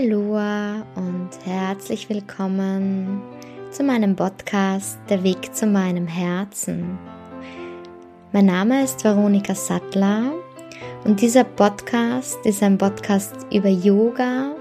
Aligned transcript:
Hallo 0.00 0.34
und 0.94 1.28
herzlich 1.44 2.08
willkommen 2.08 3.20
zu 3.70 3.82
meinem 3.82 4.16
Podcast 4.16 4.98
Der 5.10 5.22
Weg 5.22 5.54
zu 5.54 5.66
meinem 5.66 6.06
Herzen. 6.06 6.98
Mein 8.32 8.46
Name 8.46 8.82
ist 8.82 9.04
Veronika 9.04 9.54
Sattler 9.54 10.32
und 11.04 11.20
dieser 11.20 11.44
Podcast 11.44 12.38
ist 12.46 12.62
ein 12.62 12.78
Podcast 12.78 13.34
über 13.52 13.68
Yoga, 13.68 14.56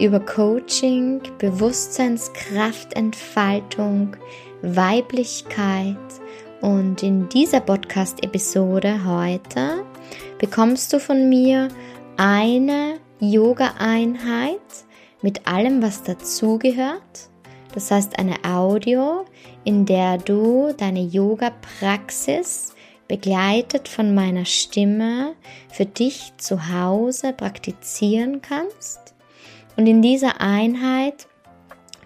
über 0.00 0.20
Coaching, 0.20 1.20
Bewusstseinskraftentfaltung, 1.36 4.16
Weiblichkeit 4.62 5.98
und 6.62 7.02
in 7.02 7.28
dieser 7.28 7.60
Podcast-Episode 7.60 9.04
heute 9.04 9.84
bekommst 10.38 10.90
du 10.94 11.00
von 11.00 11.28
mir 11.28 11.68
eine 12.16 12.93
Yoga-Einheit 13.30 14.60
mit 15.22 15.46
allem, 15.46 15.82
was 15.82 16.02
dazugehört. 16.02 17.30
Das 17.74 17.90
heißt 17.90 18.18
eine 18.18 18.36
Audio, 18.44 19.24
in 19.64 19.86
der 19.86 20.18
du 20.18 20.72
deine 20.76 21.02
Yoga-Praxis 21.02 22.74
begleitet 23.08 23.88
von 23.88 24.14
meiner 24.14 24.44
Stimme 24.44 25.34
für 25.72 25.86
dich 25.86 26.32
zu 26.36 26.72
Hause 26.72 27.32
praktizieren 27.32 28.40
kannst. 28.42 29.14
Und 29.76 29.86
in 29.86 30.02
dieser 30.02 30.40
Einheit 30.40 31.26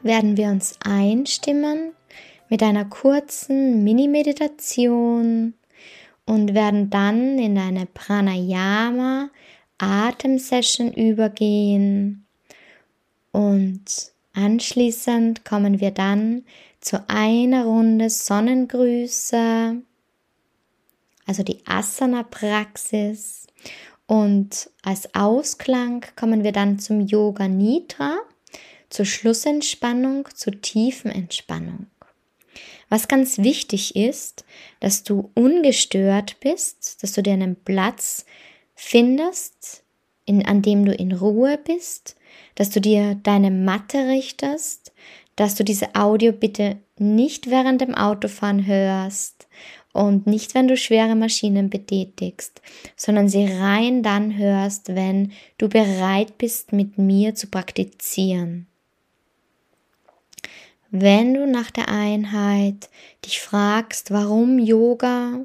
werden 0.02 0.36
wir 0.36 0.48
uns 0.48 0.78
einstimmen 0.84 1.92
mit 2.48 2.62
einer 2.62 2.84
kurzen 2.84 3.84
Mini-Meditation 3.84 5.55
und 6.25 6.55
werden 6.55 6.91
dann 6.91 7.38
in 7.38 7.58
eine 7.58 7.86
Pranayama 7.86 9.30
Atemsession 9.79 10.93
übergehen 10.93 12.27
und 13.33 13.84
anschließend 14.34 15.45
kommen 15.45 15.81
wir 15.81 15.91
dann 15.91 16.45
zu 16.81 17.09
einer 17.09 17.65
Runde 17.65 18.11
Sonnengrüße, 18.11 19.83
also 21.27 21.43
die 21.43 21.67
Asana-Praxis. 21.67 23.47
Und 24.06 24.71
als 24.83 25.15
Ausklang 25.15 26.06
kommen 26.17 26.43
wir 26.43 26.53
dann 26.53 26.79
zum 26.79 27.03
Yoga 27.03 27.47
Nidra, 27.47 28.17
zur 28.89 29.05
Schlussentspannung, 29.05 30.29
zur 30.34 30.61
tiefen 30.62 31.11
Entspannung. 31.11 31.89
Was 32.89 33.06
ganz 33.06 33.39
wichtig 33.39 33.97
ist, 33.97 34.47
dass 34.81 35.03
du 35.03 35.31
ungestört 35.34 36.41
bist, 36.41 37.03
dass 37.03 37.12
du 37.12 37.23
dir 37.23 37.34
einen 37.34 37.56
Platz 37.56 38.25
findest, 38.81 39.83
in, 40.25 40.47
an 40.47 40.62
dem 40.62 40.84
du 40.84 40.95
in 40.95 41.11
Ruhe 41.12 41.59
bist, 41.59 42.15
dass 42.55 42.71
du 42.71 42.81
dir 42.81 43.17
deine 43.17 43.51
Matte 43.51 44.07
richtest, 44.07 44.93
dass 45.34 45.57
du 45.57 45.65
diese 45.65 45.97
Audio 45.97 46.33
bitte 46.33 46.77
nicht 46.97 47.51
während 47.51 47.81
dem 47.81 47.97
Autofahren 47.97 48.67
hörst 48.67 49.49
und 49.93 50.29
nicht, 50.29 50.55
wenn 50.55 50.69
du 50.69 50.77
schwere 50.77 51.17
Maschinen 51.17 51.71
betätigst, 51.71 52.62
sondern 52.97 53.29
sie 53.29 53.47
rein 53.47 54.05
dann 54.05 54.37
hörst, 54.37 54.95
wenn 54.95 55.33
du 55.59 55.69
bereit 55.69 56.39
bist, 56.39 56.73
mit 56.73 56.99
mir 56.99 57.34
zu 57.34 57.49
praktizieren. 57.49 58.69
Wenn 60.91 61.34
du 61.34 61.47
nach 61.47 61.73
der 61.73 61.89
Einheit 61.89 62.89
dich 63.25 63.41
fragst, 63.41 64.12
warum 64.12 64.61
Yoga, 64.61 65.45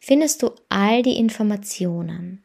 findest 0.00 0.42
du 0.42 0.50
all 0.68 1.02
die 1.02 1.18
Informationen. 1.18 2.42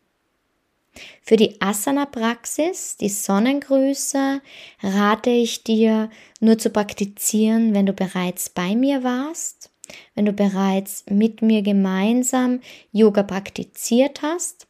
Für 1.22 1.36
die 1.36 1.60
Asana-Praxis, 1.60 2.98
die 2.98 3.10
Sonnengrüße, 3.10 4.42
rate 4.82 5.30
ich 5.30 5.64
dir 5.64 6.10
nur 6.40 6.58
zu 6.58 6.70
praktizieren, 6.70 7.74
wenn 7.74 7.86
du 7.86 7.94
bereits 7.94 8.50
bei 8.50 8.76
mir 8.76 9.04
warst, 9.04 9.72
wenn 10.14 10.26
du 10.26 10.32
bereits 10.32 11.04
mit 11.10 11.42
mir 11.42 11.64
gemeinsam 11.64 12.62
Yoga 12.92 13.24
praktiziert 13.24 14.22
hast 14.22 14.68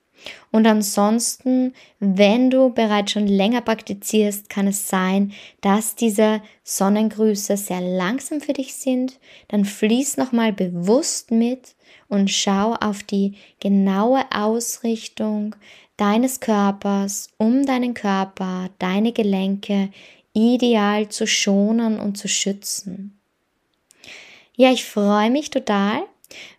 und 0.52 0.66
ansonsten, 0.66 1.74
wenn 2.00 2.50
du 2.50 2.70
bereits 2.70 3.12
schon 3.12 3.28
länger 3.28 3.62
praktizierst, 3.62 4.50
kann 4.50 4.68
es 4.68 4.88
sein, 4.88 5.34
dass 5.62 5.96
diese 5.96 6.42
Sonnengrüße 6.64 7.58
sehr 7.58 7.82
langsam 7.82 8.42
für 8.42 8.54
dich 8.54 8.74
sind. 8.74 9.20
Dann 9.50 9.66
fließ 9.66 10.18
nochmal 10.18 10.54
bewusst 10.54 11.32
mit 11.32 11.75
und 12.08 12.30
schau 12.30 12.74
auf 12.74 13.04
die 13.04 13.36
genaue 13.60 14.24
Ausrichtung 14.32 15.56
deines 15.98 16.40
Körpers, 16.40 17.30
um 17.38 17.66
deinen 17.66 17.94
Körper, 17.94 18.70
deine 18.80 19.12
Gelenke 19.12 19.90
ideal 20.34 21.10
zu 21.10 21.26
schonen 21.26 22.00
und 22.00 22.18
zu 22.18 22.28
schützen. 22.28 23.18
Ja, 24.56 24.72
ich 24.72 24.86
freue 24.86 25.32
mich 25.32 25.50
total, 25.50 26.04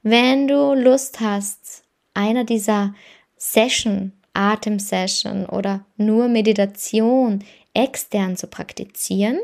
wenn 0.02 0.48
du 0.48 0.74
Lust 0.74 1.20
hast, 1.20 1.82
einer 2.14 2.44
dieser 2.44 2.94
Session, 3.36 4.12
Atemsession 4.32 5.46
oder 5.46 5.84
nur 5.96 6.28
Meditation 6.28 7.44
extern 7.74 8.36
zu 8.36 8.46
praktizieren, 8.46 9.38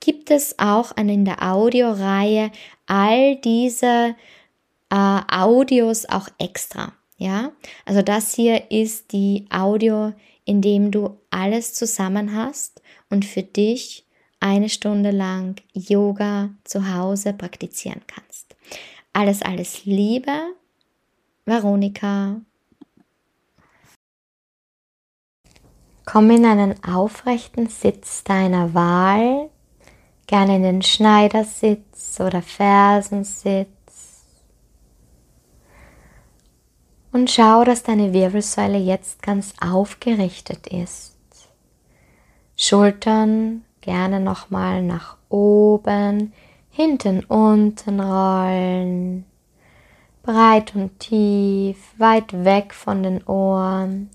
gibt 0.00 0.30
es 0.30 0.58
auch 0.58 0.96
in 0.96 1.24
der 1.24 1.42
Audioreihe 1.42 2.50
all 2.86 3.36
diese 3.36 4.14
äh, 4.92 5.20
Audios 5.28 6.06
auch 6.06 6.28
extra. 6.38 6.92
Ja, 7.16 7.52
also 7.86 8.02
das 8.02 8.34
hier 8.34 8.70
ist 8.70 9.12
die 9.12 9.46
Audio, 9.50 10.12
in 10.44 10.60
dem 10.60 10.90
du 10.90 11.18
alles 11.30 11.72
zusammen 11.72 12.34
hast 12.34 12.82
und 13.10 13.24
für 13.24 13.44
dich 13.44 14.04
eine 14.40 14.68
Stunde 14.68 15.12
lang 15.12 15.60
Yoga 15.72 16.50
zu 16.64 16.92
Hause 16.92 17.32
praktizieren 17.32 18.02
kannst. 18.08 18.56
Alles, 19.12 19.40
alles 19.42 19.84
Liebe, 19.84 20.36
Veronika. 21.44 22.40
Komm 26.04 26.30
in 26.30 26.44
einen 26.44 26.82
aufrechten 26.82 27.68
Sitz 27.68 28.24
deiner 28.24 28.74
Wahl, 28.74 29.48
gerne 30.26 30.56
in 30.56 30.62
den 30.64 30.82
Schneidersitz 30.82 32.18
oder 32.18 32.42
Fersensitz 32.42 33.68
und 37.12 37.30
schau, 37.30 37.64
dass 37.64 37.82
deine 37.82 38.12
Wirbelsäule 38.12 38.78
jetzt 38.78 39.22
ganz 39.22 39.54
aufgerichtet 39.60 40.66
ist. 40.66 41.12
Schultern 42.56 43.64
gerne 43.80 44.20
nochmal 44.20 44.82
nach 44.82 45.16
oben, 45.28 46.32
hinten 46.70 47.24
unten 47.24 48.00
rollen, 48.00 49.26
breit 50.22 50.74
und 50.74 50.98
tief, 51.00 51.76
weit 51.98 52.44
weg 52.44 52.72
von 52.72 53.02
den 53.02 53.22
Ohren. 53.24 54.10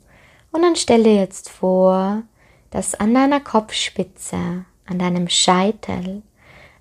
Und 0.52 0.62
dann 0.62 0.76
stell 0.76 1.04
dir 1.04 1.16
jetzt 1.16 1.50
vor, 1.50 2.24
dass 2.72 2.96
an 2.96 3.14
deiner 3.14 3.40
Kopfspitze, 3.40 4.66
an 4.86 5.00
deinem 5.00 5.30
Scheitel, 5.30 6.24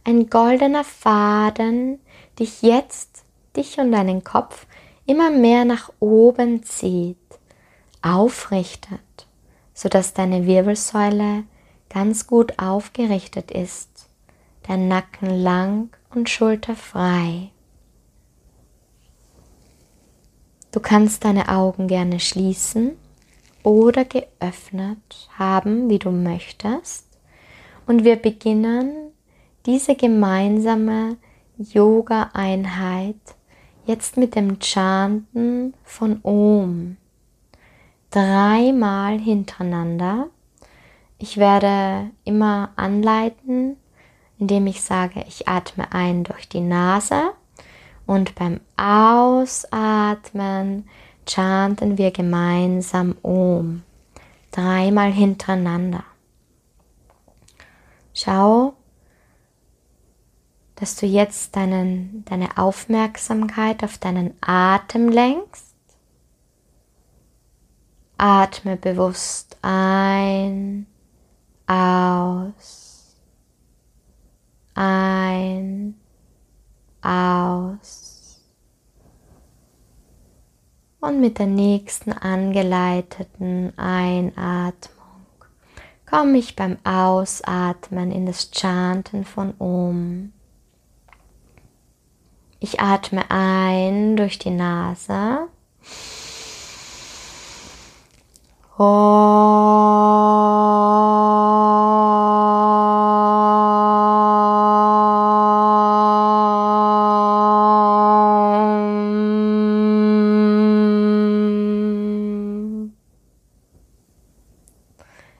ein 0.04 0.30
goldener 0.30 0.84
Faden 0.84 1.98
dich 2.38 2.62
jetzt, 2.62 3.24
dich 3.56 3.78
und 3.78 3.92
deinen 3.92 4.22
Kopf 4.22 4.66
immer 5.06 5.30
mehr 5.30 5.64
nach 5.64 5.90
oben 6.00 6.62
zieht, 6.62 7.16
aufrichtet, 8.02 9.26
sodass 9.72 10.14
deine 10.14 10.46
Wirbelsäule 10.46 11.44
ganz 11.88 12.26
gut 12.26 12.58
aufgerichtet 12.58 13.50
ist, 13.50 14.08
dein 14.66 14.88
Nacken 14.88 15.30
lang 15.30 15.90
und 16.14 16.28
schulterfrei. 16.28 17.50
Du 20.72 20.80
kannst 20.80 21.24
deine 21.24 21.48
Augen 21.48 21.86
gerne 21.86 22.20
schließen 22.20 22.96
oder 23.62 24.04
geöffnet 24.04 25.30
haben, 25.38 25.88
wie 25.88 25.98
du 25.98 26.10
möchtest. 26.10 27.06
Und 27.86 28.04
wir 28.04 28.16
beginnen 28.16 29.12
diese 29.64 29.94
gemeinsame 29.94 31.16
Yoga-Einheit 31.56 33.35
Jetzt 33.86 34.16
mit 34.16 34.34
dem 34.34 34.60
Chanten 34.60 35.72
von 35.84 36.18
Om. 36.24 36.96
Dreimal 38.10 39.16
hintereinander 39.20 40.26
Ich 41.18 41.36
werde 41.36 42.10
immer 42.24 42.70
anleiten, 42.74 43.76
indem 44.40 44.66
ich 44.66 44.82
sage, 44.82 45.24
ich 45.28 45.46
atme 45.46 45.92
ein 45.92 46.24
durch 46.24 46.48
die 46.48 46.62
Nase 46.62 47.30
und 48.06 48.34
beim 48.34 48.58
Ausatmen 48.76 49.78
chanten 51.24 51.96
wir 51.96 52.10
gemeinsam 52.10 53.14
Om. 53.22 53.84
Dreimal 54.50 55.12
hintereinander. 55.12 56.02
Schau, 58.12 58.74
dass 60.76 60.96
du 60.96 61.06
jetzt 61.06 61.56
deinen, 61.56 62.25
deine 62.26 62.56
Aufmerksamkeit 62.58 63.82
auf 63.82 63.99
deinen 63.99 64.34
Atem 64.40 65.08
lenkst. 65.08 65.75
Atme 68.19 68.76
bewusst 68.76 69.58
ein, 69.62 70.87
aus, 71.67 73.17
ein, 74.75 75.94
aus. 77.02 78.43
Und 81.00 81.20
mit 81.20 81.38
der 81.38 81.46
nächsten 81.46 82.12
angeleiteten 82.12 83.78
Einatmung 83.78 84.96
komme 86.05 86.38
ich 86.38 86.56
beim 86.56 86.78
Ausatmen 86.84 88.11
in 88.11 88.26
das 88.26 88.50
Chanten 88.50 89.25
von 89.25 89.55
Om. 89.58 90.32
Ich 92.58 92.80
atme 92.80 93.30
ein 93.30 94.16
durch 94.16 94.38
die 94.38 94.50
Nase. 94.50 95.48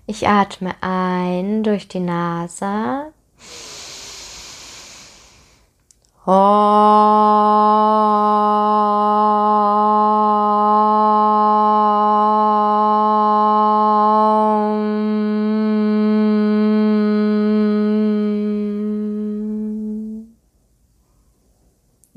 Ich 0.09 0.29
atme 0.29 0.75
ein 0.81 1.63
durch 1.63 1.89
die 1.89 2.01
Nase. 2.01 3.13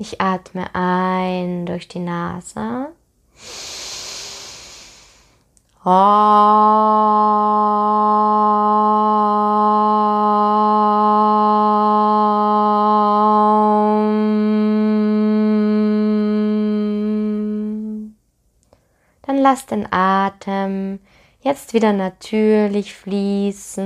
Ich 0.02 0.18
atme 0.18 0.74
ein 0.74 1.66
durch 1.66 1.86
die 1.86 1.98
Nase. 1.98 2.88
lass 19.42 19.66
den 19.66 19.86
Atem 19.92 21.00
jetzt 21.42 21.74
wieder 21.74 21.92
natürlich 21.92 22.94
fließen, 22.94 23.84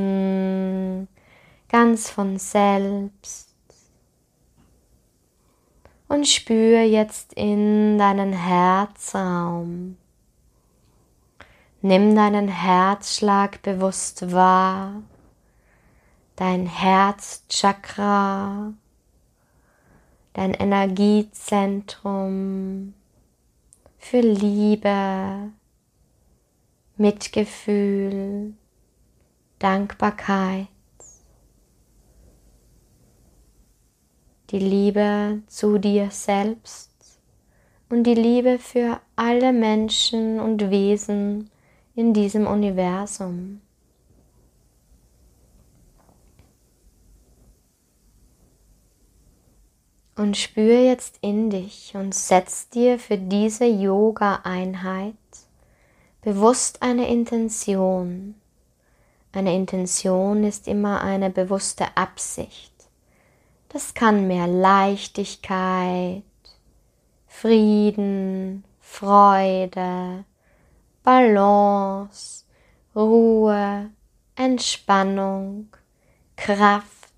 ganz 1.68 2.08
von 2.08 2.38
selbst. 2.38 3.53
Und 6.14 6.28
spür 6.28 6.82
jetzt 6.82 7.32
in 7.32 7.98
deinen 7.98 8.32
Herzraum. 8.32 9.96
Nimm 11.82 12.14
deinen 12.14 12.46
Herzschlag 12.46 13.60
bewusst 13.62 14.30
wahr, 14.30 15.02
dein 16.36 16.66
Herzchakra, 16.66 18.74
dein 20.34 20.54
Energiezentrum 20.54 22.94
für 23.98 24.20
Liebe, 24.20 25.50
Mitgefühl, 26.96 28.54
Dankbarkeit, 29.58 30.68
die 34.50 34.58
Liebe 34.58 35.42
zu 35.46 35.78
dir 35.78 36.10
selbst 36.10 36.90
und 37.88 38.04
die 38.04 38.14
Liebe 38.14 38.58
für 38.58 39.00
alle 39.16 39.52
Menschen 39.52 40.40
und 40.40 40.70
Wesen 40.70 41.50
in 41.94 42.12
diesem 42.12 42.46
Universum. 42.46 43.60
Und 50.16 50.36
spür 50.36 50.80
jetzt 50.80 51.18
in 51.22 51.50
dich 51.50 51.92
und 51.94 52.14
setz 52.14 52.68
dir 52.68 52.98
für 52.98 53.18
diese 53.18 53.64
Yoga-Einheit 53.64 55.14
bewusst 56.20 56.82
eine 56.82 57.08
Intention. 57.08 58.36
Eine 59.32 59.54
Intention 59.54 60.44
ist 60.44 60.68
immer 60.68 61.00
eine 61.00 61.30
bewusste 61.30 61.96
Absicht. 61.96 62.73
Das 63.74 63.92
kann 63.92 64.28
mehr 64.28 64.46
Leichtigkeit, 64.46 66.22
Frieden, 67.26 68.62
Freude, 68.78 70.24
Balance, 71.02 72.44
Ruhe, 72.94 73.90
Entspannung, 74.36 75.70
Kraft 76.36 77.12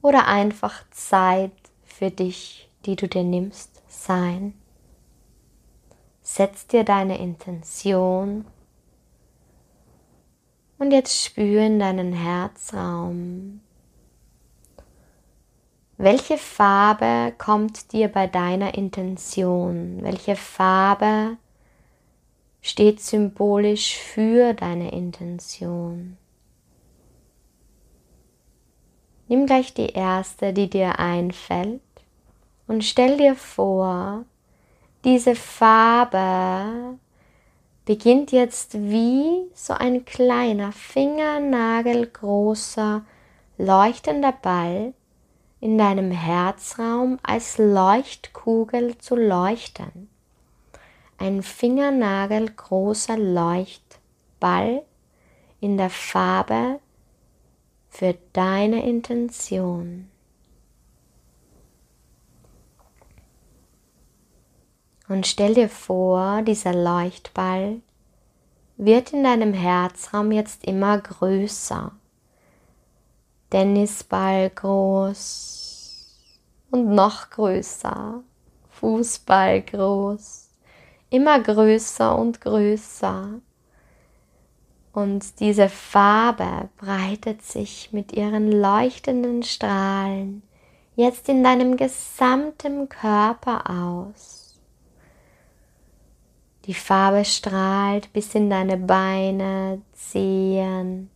oder 0.00 0.28
einfach 0.28 0.88
Zeit 0.92 1.50
für 1.82 2.12
dich, 2.12 2.70
die 2.86 2.94
du 2.94 3.08
dir 3.08 3.24
nimmst, 3.24 3.82
sein. 3.88 4.54
Setz 6.22 6.68
dir 6.68 6.84
deine 6.84 7.18
Intention 7.18 8.44
und 10.78 10.92
jetzt 10.92 11.24
spür 11.24 11.62
in 11.62 11.80
deinen 11.80 12.12
Herzraum. 12.12 13.60
Welche 15.96 16.38
Farbe 16.38 17.32
kommt 17.38 17.92
dir 17.92 18.08
bei 18.08 18.26
deiner 18.26 18.74
Intention? 18.74 19.98
Welche 20.02 20.34
Farbe 20.34 21.36
steht 22.60 23.00
symbolisch 23.00 23.96
für 23.96 24.54
deine 24.54 24.90
Intention? 24.90 26.16
Nimm 29.28 29.46
gleich 29.46 29.72
die 29.72 29.90
erste, 29.90 30.52
die 30.52 30.68
dir 30.68 30.98
einfällt 30.98 31.80
und 32.66 32.82
stell 32.82 33.16
dir 33.16 33.36
vor, 33.36 34.24
diese 35.04 35.36
Farbe 35.36 36.98
beginnt 37.84 38.32
jetzt 38.32 38.74
wie 38.74 39.44
so 39.54 39.74
ein 39.74 40.04
kleiner 40.04 40.72
fingernagelgroßer 40.72 43.04
leuchtender 43.58 44.32
Ball 44.32 44.92
in 45.64 45.78
deinem 45.78 46.10
Herzraum 46.10 47.18
als 47.22 47.56
Leuchtkugel 47.56 48.98
zu 48.98 49.16
leuchten. 49.16 50.10
Ein 51.16 51.42
fingernagelgroßer 51.42 53.16
Leuchtball 53.16 54.82
in 55.60 55.78
der 55.78 55.88
Farbe 55.88 56.80
für 57.88 58.14
deine 58.34 58.86
Intention. 58.86 60.10
Und 65.08 65.26
stell 65.26 65.54
dir 65.54 65.70
vor, 65.70 66.42
dieser 66.42 66.74
Leuchtball 66.74 67.80
wird 68.76 69.14
in 69.14 69.24
deinem 69.24 69.54
Herzraum 69.54 70.30
jetzt 70.30 70.62
immer 70.66 70.98
größer. 70.98 71.92
Tennisball 73.54 74.50
groß 74.50 76.18
und 76.72 76.92
noch 76.92 77.30
größer. 77.30 78.20
Fußball 78.68 79.62
groß. 79.62 80.50
Immer 81.08 81.38
größer 81.38 82.18
und 82.18 82.40
größer. 82.40 83.40
Und 84.92 85.38
diese 85.38 85.68
Farbe 85.68 86.68
breitet 86.78 87.42
sich 87.42 87.92
mit 87.92 88.12
ihren 88.12 88.50
leuchtenden 88.50 89.44
Strahlen 89.44 90.42
jetzt 90.96 91.28
in 91.28 91.44
deinem 91.44 91.76
gesamten 91.76 92.88
Körper 92.88 93.70
aus. 93.70 94.58
Die 96.64 96.74
Farbe 96.74 97.24
strahlt 97.24 98.12
bis 98.12 98.34
in 98.34 98.50
deine 98.50 98.78
Beine, 98.78 99.80
Zehen, 99.92 101.08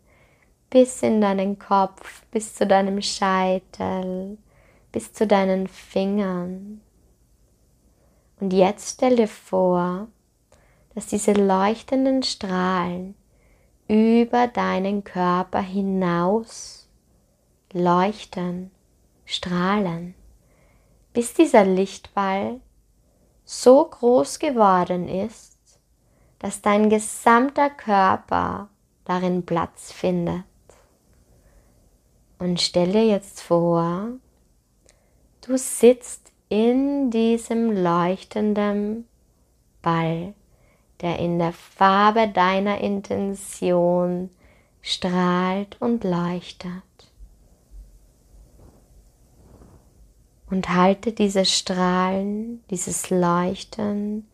bis 0.71 1.03
in 1.03 1.21
deinen 1.21 1.59
Kopf, 1.59 2.25
bis 2.31 2.55
zu 2.55 2.67
deinem 2.67 3.01
Scheitel, 3.03 4.39
bis 4.93 5.13
zu 5.13 5.27
deinen 5.27 5.67
Fingern. 5.67 6.81
Und 8.41 8.53
jetzt 8.53 8.95
stell 8.95 9.17
dir 9.17 9.29
vor, 9.29 10.09
dass 10.95 11.07
diese 11.07 11.33
leuchtenden 11.33 12.23
Strahlen 12.23 13.15
über 13.89 14.47
deinen 14.47 15.05
Körper 15.05 15.61
hinaus 15.61 16.89
leuchten, 17.73 18.71
strahlen, 19.25 20.15
bis 21.13 21.35
dieser 21.35 21.65
Lichtball 21.65 22.61
so 23.45 23.85
groß 23.85 24.39
geworden 24.39 25.09
ist, 25.09 25.59
dass 26.39 26.61
dein 26.61 26.91
gesamter 26.91 27.71
Körper 27.71 28.69
darin 29.05 29.45
Platz 29.45 29.91
findet. 29.91 30.48
Und 32.39 32.61
stelle 32.61 33.03
jetzt 33.03 33.41
vor, 33.41 34.11
du 35.41 35.59
sitzt 35.59 36.33
in 36.49 37.11
diesem 37.11 37.73
leuchtenden 37.73 39.07
Ball, 39.83 40.35
der 41.01 41.19
in 41.19 41.39
der 41.39 41.53
Farbe 41.53 42.29
deiner 42.29 42.81
Intention 42.81 44.31
strahlt 44.81 45.77
und 45.81 46.05
leuchtet. 46.05 46.73
Und 50.51 50.71
halte 50.71 51.13
diese 51.13 51.45
Strahlen, 51.45 52.65
dieses 52.71 53.11
Leuchten 53.11 54.27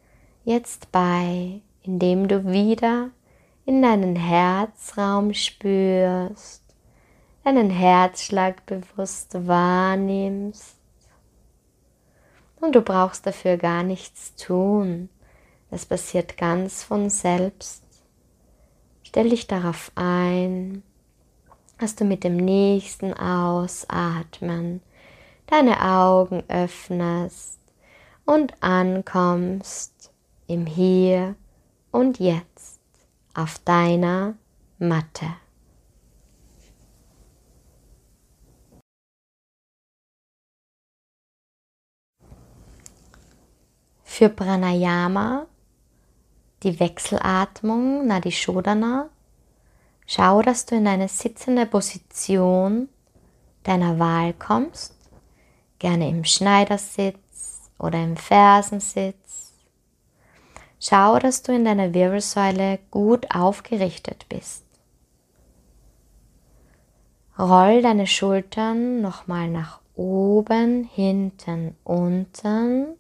jetzt 0.45 0.93
bei, 0.93 1.61
indem 1.83 2.29
du 2.29 2.47
wieder 2.47 3.11
in 3.67 3.83
deinen 3.83 4.15
Herzraum 4.15 5.35
spürst, 5.35 6.64
deinen 7.45 7.71
Herzschlag 7.71 8.65
bewusst 8.67 9.47
wahrnimmst. 9.47 10.77
Und 12.61 12.75
du 12.75 12.81
brauchst 12.81 13.27
dafür 13.27 13.59
gar 13.59 13.83
nichts 13.83 14.35
tun. 14.37 15.11
Das 15.71 15.85
passiert 15.85 16.39
ganz 16.39 16.83
von 16.83 17.11
selbst. 17.11 17.83
Stell 19.03 19.29
dich 19.29 19.47
darauf 19.47 19.93
ein, 19.95 20.83
dass 21.79 21.95
du 21.95 22.05
mit 22.05 22.25
dem 22.25 22.37
nächsten 22.37 23.13
Ausatmen 23.13 24.81
deine 25.47 25.83
Augen 25.83 26.43
öffnest 26.49 27.61
und 28.25 28.55
ankommst 28.63 30.13
im 30.47 30.67
Hier 30.67 31.35
und 31.91 32.19
Jetzt 32.19 32.81
auf 33.35 33.59
deiner 33.59 34.35
Matte. 34.79 35.27
Für 44.17 44.29
Pranayama, 44.29 45.47
die 46.63 46.79
Wechselatmung 46.79 48.07
Nadi 48.07 48.31
Shodhana, 48.31 49.09
schau, 50.07 50.41
dass 50.41 50.67
du 50.67 50.77
in 50.77 50.87
eine 50.87 51.09
sitzende 51.09 51.67
Position 51.67 52.89
deiner 53.65 53.99
Wahl 53.99 54.33
kommst, 54.35 54.95
gerne 55.81 56.09
im 56.09 56.23
Schneidersitz 56.23 57.73
oder 57.77 58.05
im 58.05 58.17
Fersensitz. 58.17 59.53
Schau, 60.79 61.19
dass 61.19 61.43
du 61.43 61.53
in 61.53 61.65
deiner 61.65 61.93
Wirbelsäule 61.93 62.79
gut 62.93 63.35
aufgerichtet 63.35 64.27
bist. 64.29 64.65
Roll 67.37 67.83
deine 67.83 68.07
Schultern 68.07 69.01
nochmal 69.01 69.49
nach 69.49 69.81
oben, 69.97 70.85
hinten, 70.85 71.75
unten 71.83 72.95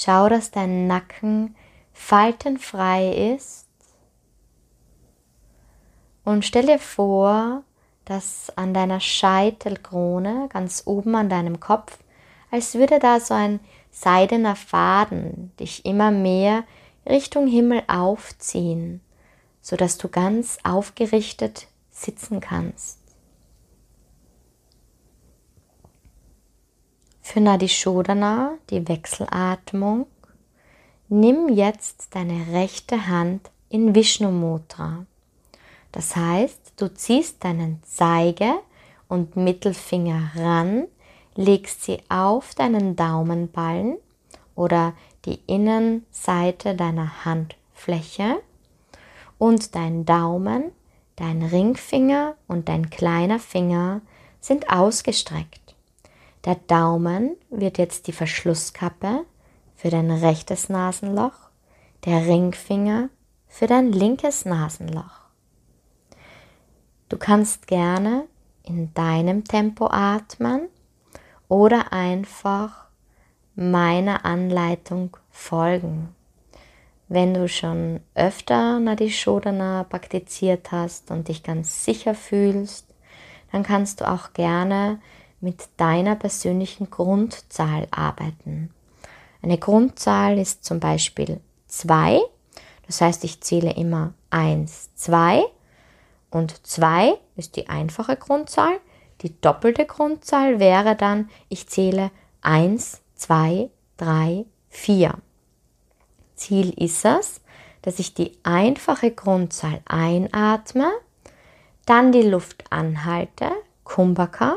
Schau, 0.00 0.28
dass 0.28 0.52
dein 0.52 0.86
Nacken 0.86 1.56
faltenfrei 1.92 3.34
ist. 3.34 3.66
Und 6.24 6.44
stell 6.44 6.66
dir 6.66 6.78
vor, 6.78 7.64
dass 8.04 8.52
an 8.56 8.72
deiner 8.74 9.00
Scheitelkrone, 9.00 10.48
ganz 10.52 10.84
oben 10.86 11.16
an 11.16 11.28
deinem 11.28 11.58
Kopf, 11.58 11.98
als 12.52 12.76
würde 12.76 13.00
da 13.00 13.18
so 13.18 13.34
ein 13.34 13.58
seidener 13.90 14.54
Faden 14.54 15.50
dich 15.58 15.84
immer 15.84 16.12
mehr 16.12 16.62
Richtung 17.04 17.48
Himmel 17.48 17.82
aufziehen, 17.88 19.00
sodass 19.60 19.98
du 19.98 20.08
ganz 20.08 20.58
aufgerichtet 20.62 21.66
sitzen 21.90 22.38
kannst. 22.38 22.97
Für 27.30 27.42
Nadishodana, 27.42 28.56
die 28.70 28.88
Wechselatmung, 28.88 30.06
nimm 31.10 31.50
jetzt 31.50 32.14
deine 32.14 32.54
rechte 32.54 33.06
Hand 33.06 33.50
in 33.68 33.94
Vishnu 33.94 34.30
Mudra. 34.30 35.04
Das 35.92 36.16
heißt, 36.16 36.72
du 36.78 36.88
ziehst 36.94 37.44
deinen 37.44 37.82
Zeige 37.84 38.54
und 39.08 39.36
Mittelfinger 39.36 40.30
ran, 40.36 40.86
legst 41.34 41.82
sie 41.82 41.98
auf 42.08 42.54
deinen 42.54 42.96
Daumenballen 42.96 43.98
oder 44.54 44.94
die 45.26 45.38
Innenseite 45.46 46.74
deiner 46.74 47.26
Handfläche 47.26 48.40
und 49.36 49.74
dein 49.74 50.06
Daumen, 50.06 50.72
dein 51.16 51.42
Ringfinger 51.42 52.36
und 52.46 52.70
dein 52.70 52.88
kleiner 52.88 53.38
Finger 53.38 54.00
sind 54.40 54.70
ausgestreckt. 54.70 55.67
Der 56.48 56.54
Daumen 56.54 57.36
wird 57.50 57.76
jetzt 57.76 58.06
die 58.06 58.12
Verschlusskappe 58.12 59.26
für 59.76 59.90
dein 59.90 60.10
rechtes 60.10 60.70
Nasenloch, 60.70 61.50
der 62.06 62.26
Ringfinger 62.26 63.10
für 63.48 63.66
dein 63.66 63.92
linkes 63.92 64.46
Nasenloch. 64.46 65.20
Du 67.10 67.18
kannst 67.18 67.66
gerne 67.66 68.24
in 68.62 68.94
deinem 68.94 69.44
Tempo 69.44 69.88
atmen 69.90 70.70
oder 71.48 71.92
einfach 71.92 72.86
meiner 73.54 74.24
Anleitung 74.24 75.18
folgen. 75.30 76.14
Wenn 77.08 77.34
du 77.34 77.46
schon 77.46 78.00
öfter 78.14 78.80
Nadi 78.80 79.10
Shodhana 79.10 79.84
praktiziert 79.84 80.72
hast 80.72 81.10
und 81.10 81.28
dich 81.28 81.42
ganz 81.42 81.84
sicher 81.84 82.14
fühlst, 82.14 82.86
dann 83.52 83.64
kannst 83.64 84.00
du 84.00 84.10
auch 84.10 84.32
gerne 84.32 84.98
mit 85.40 85.68
deiner 85.76 86.16
persönlichen 86.16 86.90
Grundzahl 86.90 87.86
arbeiten. 87.90 88.70
Eine 89.42 89.58
Grundzahl 89.58 90.38
ist 90.38 90.64
zum 90.64 90.80
Beispiel 90.80 91.40
2, 91.68 92.20
das 92.86 93.00
heißt, 93.00 93.24
ich 93.24 93.40
zähle 93.40 93.72
immer 93.74 94.14
1, 94.30 94.94
2 94.94 95.44
und 96.30 96.66
2 96.66 97.14
ist 97.36 97.56
die 97.56 97.68
einfache 97.68 98.16
Grundzahl. 98.16 98.80
Die 99.22 99.38
doppelte 99.40 99.84
Grundzahl 99.84 100.58
wäre 100.58 100.96
dann, 100.96 101.28
ich 101.48 101.68
zähle 101.68 102.10
1, 102.42 103.00
2, 103.14 103.70
3, 103.98 104.44
4. 104.70 105.14
Ziel 106.34 106.70
ist 106.82 107.04
es, 107.04 107.40
dass 107.82 107.98
ich 107.98 108.14
die 108.14 108.32
einfache 108.42 109.10
Grundzahl 109.10 109.80
einatme, 109.86 110.90
dann 111.84 112.12
die 112.12 112.22
Luft 112.22 112.64
anhalte, 112.70 113.50
Kumbhaka, 113.84 114.56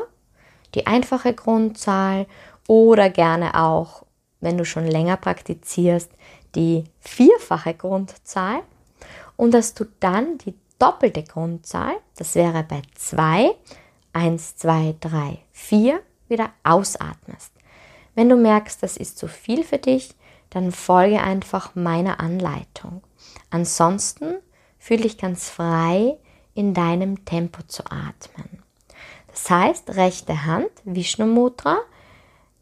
die 0.74 0.86
einfache 0.86 1.34
Grundzahl 1.34 2.26
oder 2.68 3.10
gerne 3.10 3.60
auch, 3.60 4.04
wenn 4.40 4.58
du 4.58 4.64
schon 4.64 4.86
länger 4.86 5.16
praktizierst, 5.16 6.10
die 6.54 6.84
vierfache 7.00 7.74
Grundzahl 7.74 8.60
und 9.36 9.54
dass 9.54 9.74
du 9.74 9.86
dann 10.00 10.38
die 10.38 10.54
doppelte 10.78 11.22
Grundzahl, 11.22 11.94
das 12.16 12.34
wäre 12.34 12.64
bei 12.64 12.82
2, 12.94 13.54
1, 14.12 14.56
2, 14.56 14.96
3, 15.00 15.38
4, 15.52 16.00
wieder 16.28 16.50
ausatmest. 16.64 17.52
Wenn 18.14 18.28
du 18.28 18.36
merkst, 18.36 18.82
das 18.82 18.96
ist 18.96 19.16
zu 19.18 19.28
viel 19.28 19.64
für 19.64 19.78
dich, 19.78 20.14
dann 20.50 20.72
folge 20.72 21.20
einfach 21.20 21.74
meiner 21.74 22.20
Anleitung. 22.20 23.02
Ansonsten 23.50 24.34
fühle 24.78 25.02
dich 25.02 25.18
ganz 25.18 25.48
frei, 25.48 26.18
in 26.54 26.74
deinem 26.74 27.24
Tempo 27.24 27.62
zu 27.62 27.84
atmen. 27.86 28.61
Das 29.32 29.50
heißt, 29.50 29.96
rechte 29.96 30.44
Hand, 30.44 30.70
Vishnu 30.84 31.26
Mudra, 31.26 31.78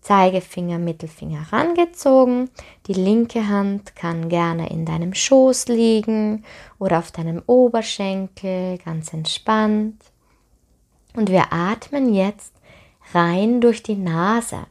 Zeigefinger, 0.00 0.78
Mittelfinger 0.78 1.52
rangezogen. 1.52 2.48
Die 2.86 2.94
linke 2.94 3.48
Hand 3.48 3.94
kann 3.96 4.28
gerne 4.28 4.70
in 4.70 4.86
deinem 4.86 5.12
Schoß 5.12 5.68
liegen 5.68 6.44
oder 6.78 6.98
auf 6.98 7.10
deinem 7.10 7.42
Oberschenkel, 7.46 8.78
ganz 8.78 9.12
entspannt. 9.12 10.00
Und 11.14 11.28
wir 11.28 11.52
atmen 11.52 12.14
jetzt 12.14 12.54
rein 13.12 13.60
durch 13.60 13.82
die 13.82 13.96
Nase. 13.96 14.66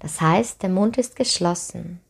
Das 0.00 0.20
heißt, 0.20 0.62
der 0.62 0.70
Mund 0.70 0.98
ist 0.98 1.16
geschlossen. 1.16 2.00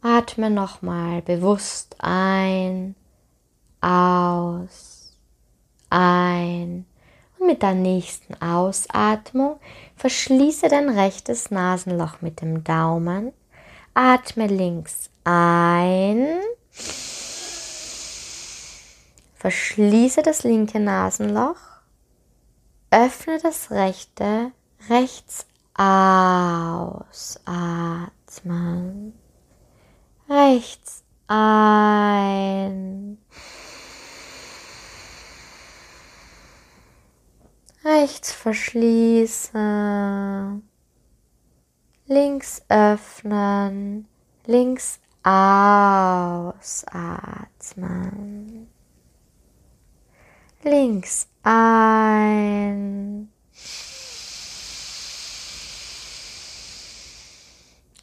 Atme 0.00 0.50
nochmal 0.50 1.22
bewusst 1.22 1.94
ein, 2.00 2.96
aus, 3.80 5.16
ein. 5.90 6.86
Und 7.42 7.48
mit 7.48 7.62
der 7.62 7.74
nächsten 7.74 8.40
Ausatmung 8.40 9.58
verschließe 9.96 10.68
dein 10.68 10.88
rechtes 10.88 11.50
Nasenloch 11.50 12.20
mit 12.20 12.40
dem 12.40 12.62
Daumen. 12.62 13.32
Atme 13.94 14.46
links 14.46 15.10
ein. 15.24 16.38
Verschließe 19.34 20.22
das 20.22 20.44
linke 20.44 20.78
Nasenloch. 20.78 21.56
Öffne 22.92 23.40
das 23.42 23.72
rechte 23.72 24.52
rechts 24.88 25.46
ausatmen. 25.74 27.02
Rechts 30.28 31.02
ein. 31.26 33.18
Rechts 37.84 38.32
verschließen. 38.32 39.52
Links 42.06 42.62
öffnen. 42.68 44.06
Links 44.46 45.00
ausatmen. 45.22 46.62
Links 50.62 51.28
ein. 51.42 53.32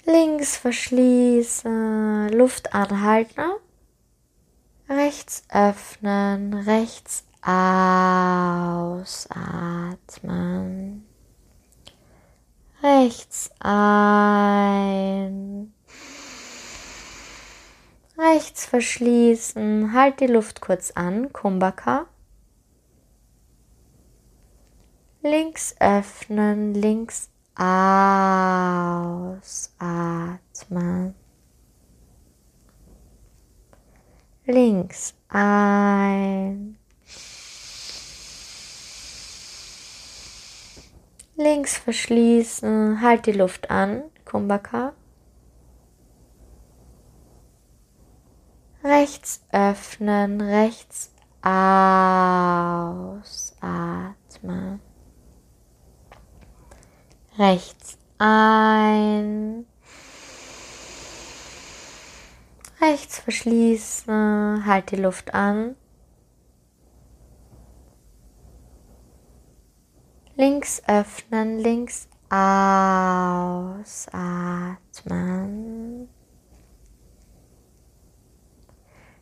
Links 0.05 0.57
verschließen, 0.57 2.29
Luft 2.29 2.73
anhalten. 2.73 3.51
Rechts 4.89 5.43
öffnen, 5.49 6.53
rechts 6.53 7.23
ausatmen. 7.41 9.05
Rechts 12.81 13.51
ein. 13.59 15.73
Rechts 18.17 18.65
verschließen, 18.65 19.93
halt 19.93 20.19
die 20.19 20.27
Luft 20.27 20.61
kurz 20.61 20.91
an, 20.91 21.31
Kumbhaka. 21.31 22.07
Links 25.21 25.75
öffnen, 25.79 26.73
links 26.73 27.29
ausatmen. 27.55 27.93
Links 34.45 35.13
ein. 35.27 36.78
Links 41.39 41.77
verschließen, 41.77 43.01
halt 43.01 43.25
die 43.25 43.31
Luft 43.31 43.71
an, 43.71 44.03
Kumbhaka. 44.25 44.91
Rechts 48.83 49.41
öffnen, 49.53 50.41
rechts 50.41 51.13
ausatmen. 51.41 51.61
Rechts 57.37 57.97
ein, 58.17 59.65
rechts 62.81 63.19
verschließen, 63.19 64.65
halt 64.65 64.91
die 64.91 64.97
Luft 64.97 65.33
an, 65.33 65.77
links 70.39 70.81
öffnen, 70.87 71.59
links 71.59 72.07
ausatmen, 72.29 72.47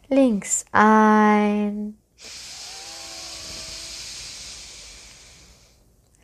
links 0.10 0.64
ein, 0.72 1.98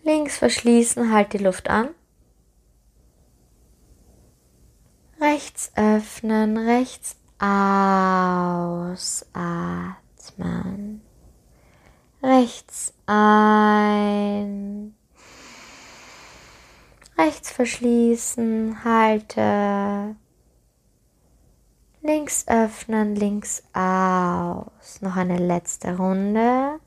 Links 0.06 0.38
verschließen, 0.38 1.14
halt 1.14 1.32
die 1.32 1.38
Luft 1.38 1.70
an. 1.70 1.96
Rechts 5.22 5.72
öffnen, 5.78 6.58
rechts 6.58 7.16
ausatmen. 7.40 7.84
Rechts 12.24 12.94
ein. 13.06 14.96
Rechts 17.18 17.52
verschließen, 17.52 18.84
halte. 18.84 20.16
Links 22.02 22.46
öffnen, 22.48 23.16
links 23.16 23.62
aus. 23.74 25.02
Noch 25.02 25.16
eine 25.16 25.38
letzte 25.38 25.98
Runde. 25.98 26.80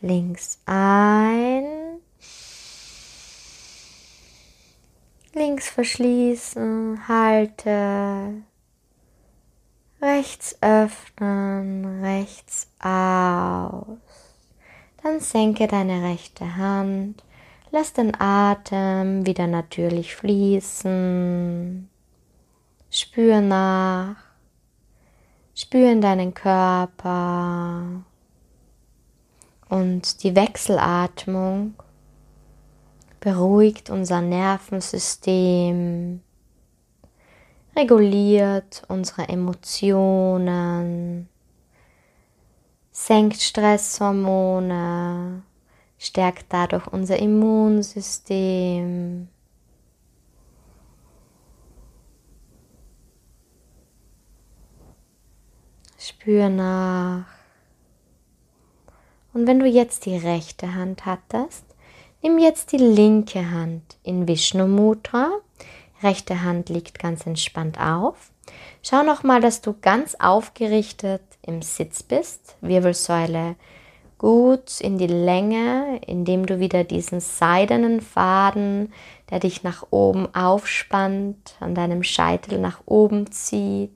Links 0.00 0.60
ein. 0.66 1.84
links 5.34 5.68
verschließen, 5.68 7.08
halte, 7.08 8.42
rechts 10.00 10.56
öffnen, 10.60 12.02
rechts 12.02 12.68
aus. 12.80 13.98
Dann 15.04 15.20
senke 15.20 15.66
deine 15.66 16.02
rechte 16.02 16.56
Hand, 16.56 17.22
lass 17.70 17.92
den 17.92 18.18
Atem 18.18 19.26
wieder 19.26 19.46
natürlich 19.46 20.16
fließen. 20.16 21.90
Spür 22.88 23.42
nach, 23.42 24.16
spür 25.54 25.92
in 25.92 26.00
deinen 26.00 26.32
Körper. 26.32 28.02
Und 29.68 30.22
die 30.22 30.34
Wechselatmung 30.34 31.74
beruhigt 33.20 33.90
unser 33.90 34.22
Nervensystem, 34.22 36.22
reguliert 37.76 38.84
unsere 38.88 39.28
Emotionen, 39.28 41.28
senkt 42.94 43.42
Stresshormone, 43.42 45.42
stärkt 45.98 46.46
dadurch 46.48 46.86
unser 46.86 47.18
Immunsystem. 47.18 49.28
Spür 55.98 56.48
nach. 56.48 57.26
Und 59.34 59.46
wenn 59.46 59.58
du 59.58 59.66
jetzt 59.66 60.06
die 60.06 60.16
rechte 60.16 60.74
Hand 60.74 61.04
hattest, 61.04 61.64
Nimm 62.24 62.38
jetzt 62.38 62.72
die 62.72 62.78
linke 62.78 63.50
Hand 63.50 63.98
in 64.02 64.26
Vishnu 64.26 64.66
Mudra. 64.66 65.30
Rechte 66.02 66.40
Hand 66.40 66.70
liegt 66.70 66.98
ganz 66.98 67.26
entspannt 67.26 67.78
auf. 67.78 68.30
Schau 68.82 69.02
nochmal, 69.02 69.42
dass 69.42 69.60
du 69.60 69.74
ganz 69.78 70.14
aufgerichtet 70.14 71.20
im 71.46 71.62
Sitz 71.62 72.02
bist. 72.02 72.56
Wirbelsäule 72.60 73.56
gut 74.18 74.80
in 74.80 74.96
die 74.96 75.06
Länge, 75.06 76.00
indem 76.06 76.46
du 76.46 76.58
wieder 76.58 76.84
diesen 76.84 77.20
seidenen 77.20 78.00
Faden, 78.00 78.92
der 79.30 79.40
dich 79.40 79.62
nach 79.62 79.86
oben 79.90 80.34
aufspannt, 80.34 81.56
an 81.60 81.74
deinem 81.74 82.02
Scheitel 82.02 82.58
nach 82.58 82.80
oben 82.86 83.30
zieht. 83.32 83.90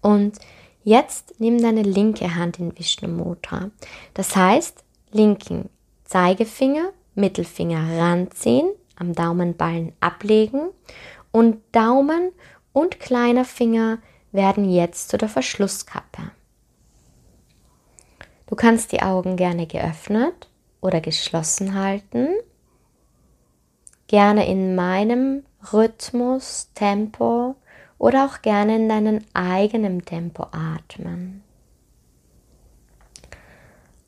Und 0.00 0.38
jetzt 0.84 1.38
nimm 1.38 1.60
deine 1.60 1.82
linke 1.82 2.34
Hand 2.34 2.58
in 2.58 2.76
Vishnu 2.76 3.08
Mudra. 3.08 3.70
Das 4.14 4.34
heißt, 4.34 4.82
linken 5.12 5.68
Zeigefinger, 6.04 6.90
Mittelfinger 7.14 8.00
ranziehen, 8.00 8.70
am 8.96 9.12
Daumenballen 9.12 9.92
ablegen 10.00 10.70
und 11.30 11.58
Daumen 11.72 12.32
und 12.72 13.00
kleiner 13.00 13.44
Finger 13.44 13.98
werden 14.32 14.68
jetzt 14.68 15.08
zu 15.08 15.18
der 15.18 15.28
Verschlusskappe. 15.28 16.30
Du 18.46 18.54
kannst 18.54 18.92
die 18.92 19.02
Augen 19.02 19.36
gerne 19.36 19.66
geöffnet 19.66 20.48
oder 20.80 21.00
geschlossen 21.00 21.74
halten, 21.74 22.28
gerne 24.06 24.48
in 24.48 24.74
meinem 24.74 25.44
Rhythmus, 25.72 26.70
Tempo 26.74 27.56
oder 27.98 28.24
auch 28.24 28.42
gerne 28.42 28.76
in 28.76 28.88
deinem 28.88 29.20
eigenen 29.34 30.04
Tempo 30.04 30.46
atmen. 30.52 31.42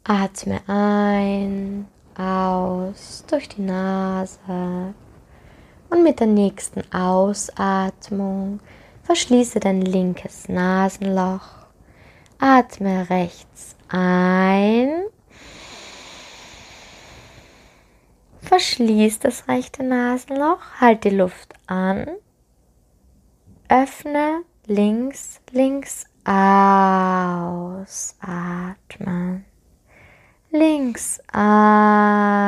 Atme 0.04 0.60
ein, 0.66 1.86
aus 2.16 3.24
durch 3.28 3.48
die 3.48 3.62
Nase 3.62 4.94
und 5.90 6.02
mit 6.02 6.20
der 6.20 6.26
nächsten 6.26 6.82
Ausatmung 6.92 8.60
verschließe 9.10 9.58
dein 9.58 9.82
linkes 9.82 10.48
Nasenloch. 10.48 11.66
Atme 12.38 13.10
rechts 13.10 13.74
ein. 13.88 15.02
Verschließ 18.42 19.18
das 19.18 19.48
rechte 19.48 19.82
Nasenloch, 19.82 20.60
halt 20.80 21.02
die 21.02 21.10
Luft 21.10 21.54
an. 21.66 22.06
Öffne 23.68 24.42
links, 24.66 25.40
links 25.50 26.06
ausatmen. 26.24 26.44
Links 30.52 31.20
ein, 31.32 32.44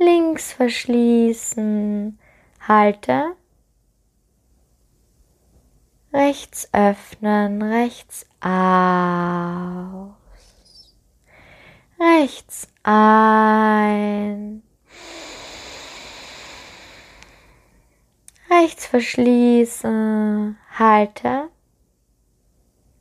links 0.00 0.52
verschließen, 0.52 2.18
halte. 2.66 3.36
Rechts 6.12 6.68
öffnen, 6.72 7.62
rechts 7.62 8.26
aus. 8.42 10.10
Rechts 11.98 12.68
ein. 12.82 14.62
Rechts 18.50 18.86
verschließen, 18.86 20.58
halte. 20.78 21.48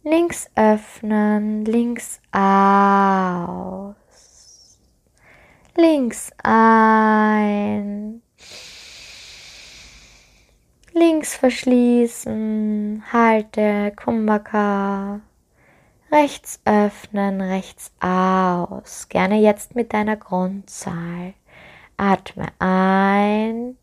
Links 0.04 0.50
öffnen, 0.56 1.65
links 1.65 2.21
aus. 2.32 3.95
Links 5.76 6.32
ein. 6.43 8.21
Links 10.93 11.36
verschließen, 11.36 13.04
halte 13.13 13.93
Kumbhaka. 13.95 15.21
Rechts 16.12 16.60
öffnen, 16.65 17.39
rechts 17.39 17.93
aus. 18.01 19.08
Gerne 19.08 19.39
jetzt 19.39 19.73
mit 19.73 19.93
deiner 19.93 20.17
Grundzahl. 20.17 21.34
Atme 21.95 22.47
ein. 22.60 23.77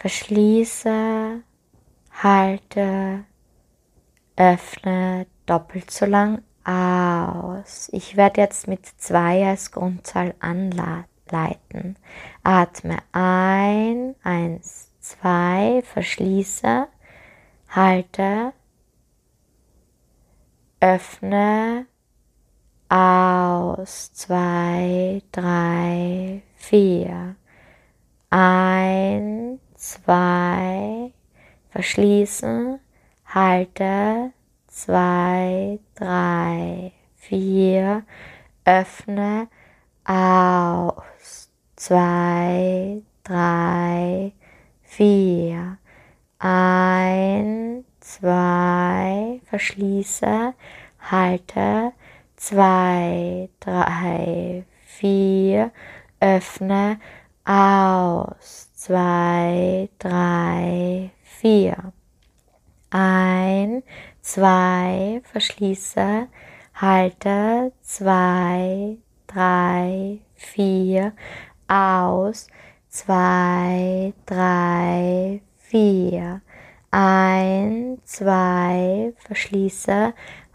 Verschließe, 0.00 1.42
halte, 2.22 3.24
öffne 4.36 5.26
doppelt 5.46 5.92
so 5.92 6.06
lang 6.06 6.42
aus. 6.64 7.88
Ich 7.92 8.16
werde 8.16 8.40
jetzt 8.40 8.66
mit 8.66 8.84
zwei 8.84 9.46
als 9.46 9.70
Grundzahl 9.70 10.34
anleiten. 11.30 11.96
Atme 12.42 12.98
ein, 13.12 14.14
eins, 14.22 14.90
zwei, 15.00 15.82
verschließe, 15.82 16.88
halte, 17.68 18.52
öffne, 20.80 21.86
aus, 22.88 24.12
zwei, 24.12 25.22
drei, 25.32 26.42
vier, 26.56 27.36
ein, 28.30 29.60
zwei, 29.74 31.12
verschließen, 31.70 32.78
halte, 33.26 34.32
zwei, 34.68 35.78
drei, 35.94 36.92
vier, 37.16 38.04
öffne, 38.64 39.48
aus, 40.04 41.50
zwei, 41.76 43.02
drei, 43.22 44.32
vier, 44.82 45.78
ein, 46.38 47.84
zwei, 48.00 49.40
verschließe, 49.44 50.54
halte, 51.00 51.92
zwei, 52.36 53.48
drei, 53.60 54.64
vier, 54.84 55.72
öffne, 56.20 57.00
aus, 57.44 58.70
zwei, 58.74 59.88
drei, 59.98 61.10
vier. 61.22 61.92
Ein, 62.90 63.82
zwei, 64.20 65.20
verschließe, 65.24 66.28
halte, 66.74 67.72
zwei, 67.82 68.98
drei, 69.34 70.20
vier, 70.36 71.12
aus, 71.66 72.46
zwei, 72.88 74.12
drei, 74.26 75.40
vier. 75.58 76.40
Ein, 76.92 77.98
zwei, 78.04 79.12
verschließe, 79.26 80.14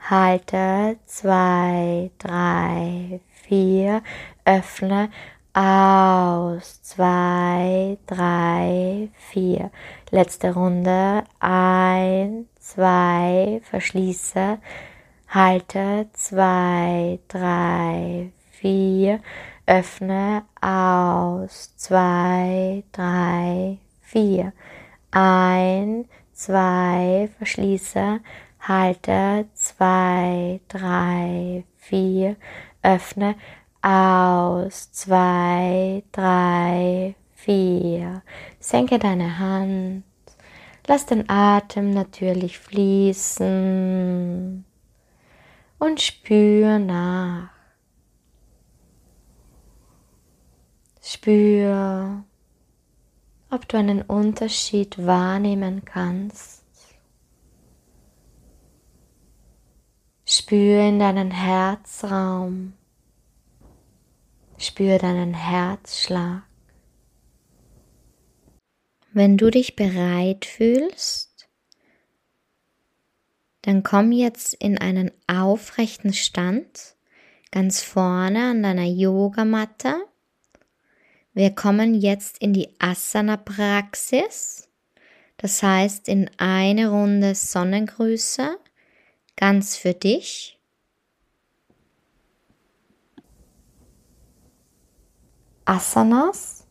halte, 0.10 0.98
zwei, 1.06 2.12
drei, 2.18 3.20
vier, 3.44 4.02
öffne, 4.46 5.10
aus, 5.54 6.82
zwei, 6.82 7.98
drei, 8.08 9.10
vier. 9.14 9.72
Letzte 10.12 10.54
Runde, 10.54 11.26
ein, 11.42 12.48
zwei, 12.58 13.60
verschließe, 13.64 14.60
halte, 15.28 16.08
zwei, 16.14 17.20
drei, 17.28 18.32
vier, 18.60 19.20
öffne, 19.66 20.44
aus, 20.62 21.74
zwei, 21.78 22.84
drei, 22.92 23.78
vier. 24.02 24.54
Ein, 25.12 26.06
zwei, 26.34 27.30
verschließe, 27.38 28.20
halte, 28.60 29.46
zwei, 29.54 30.60
drei, 30.68 31.64
vier, 31.78 32.36
öffne, 32.84 33.36
aus, 33.82 34.92
zwei, 34.92 36.04
drei, 36.12 37.16
vier. 37.34 38.22
Senke 38.60 39.00
deine 39.00 39.40
Hand. 39.40 40.04
Lass 40.88 41.06
den 41.06 41.30
Atem 41.30 41.92
natürlich 41.92 42.58
fließen 42.60 43.46
und 45.78 46.02
spür 46.02 46.80
nach. 46.80 47.59
Spür, 51.12 52.24
ob 53.50 53.68
du 53.68 53.78
einen 53.78 54.04
Unterschied 54.04 55.08
wahrnehmen 55.08 55.84
kannst. 55.84 56.64
Spür 60.24 60.82
in 60.82 61.00
deinen 61.00 61.32
Herzraum. 61.32 62.74
Spür 64.60 65.00
deinen 65.00 65.34
Herzschlag. 65.34 66.44
Wenn 69.12 69.36
du 69.36 69.50
dich 69.50 69.76
bereit 69.76 70.46
fühlst, 70.46 71.50
dann 73.64 73.82
komm 73.82 74.12
jetzt 74.12 74.54
in 74.54 74.78
einen 74.78 75.10
aufrechten 75.26 76.14
Stand, 76.14 76.96
ganz 77.50 77.82
vorne 77.82 78.52
an 78.52 78.62
deiner 78.62 78.86
Yogamatte 78.86 80.04
wir 81.40 81.56
kommen 81.56 81.96
jetzt 81.96 82.40
in 82.40 82.52
die 82.52 82.68
Asana-Praxis, 82.80 84.68
das 85.38 85.64
heißt 85.64 86.10
in 86.10 86.30
eine 86.38 86.90
Runde 86.90 87.34
Sonnengrüße, 87.34 88.58
ganz 89.38 89.78
für 89.78 89.94
dich. 89.94 90.60
Asanas. 95.64 96.66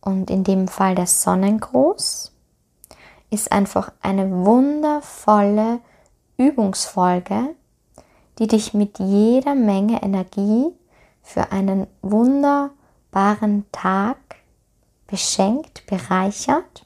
Und 0.00 0.30
in 0.30 0.42
dem 0.42 0.68
Fall 0.68 0.94
der 0.94 1.06
Sonnengruß 1.06 2.32
ist 3.28 3.52
einfach 3.52 3.92
eine 4.00 4.30
wundervolle 4.30 5.80
Übungsfolge, 6.38 7.54
die 8.38 8.46
dich 8.46 8.72
mit 8.72 9.00
jeder 9.00 9.54
Menge 9.54 10.02
Energie 10.02 10.68
für 11.22 11.52
einen 11.52 11.88
wunderbaren 12.00 12.77
wunderbaren 13.12 13.64
Tag 13.72 14.16
beschenkt, 15.06 15.84
bereichert 15.86 16.84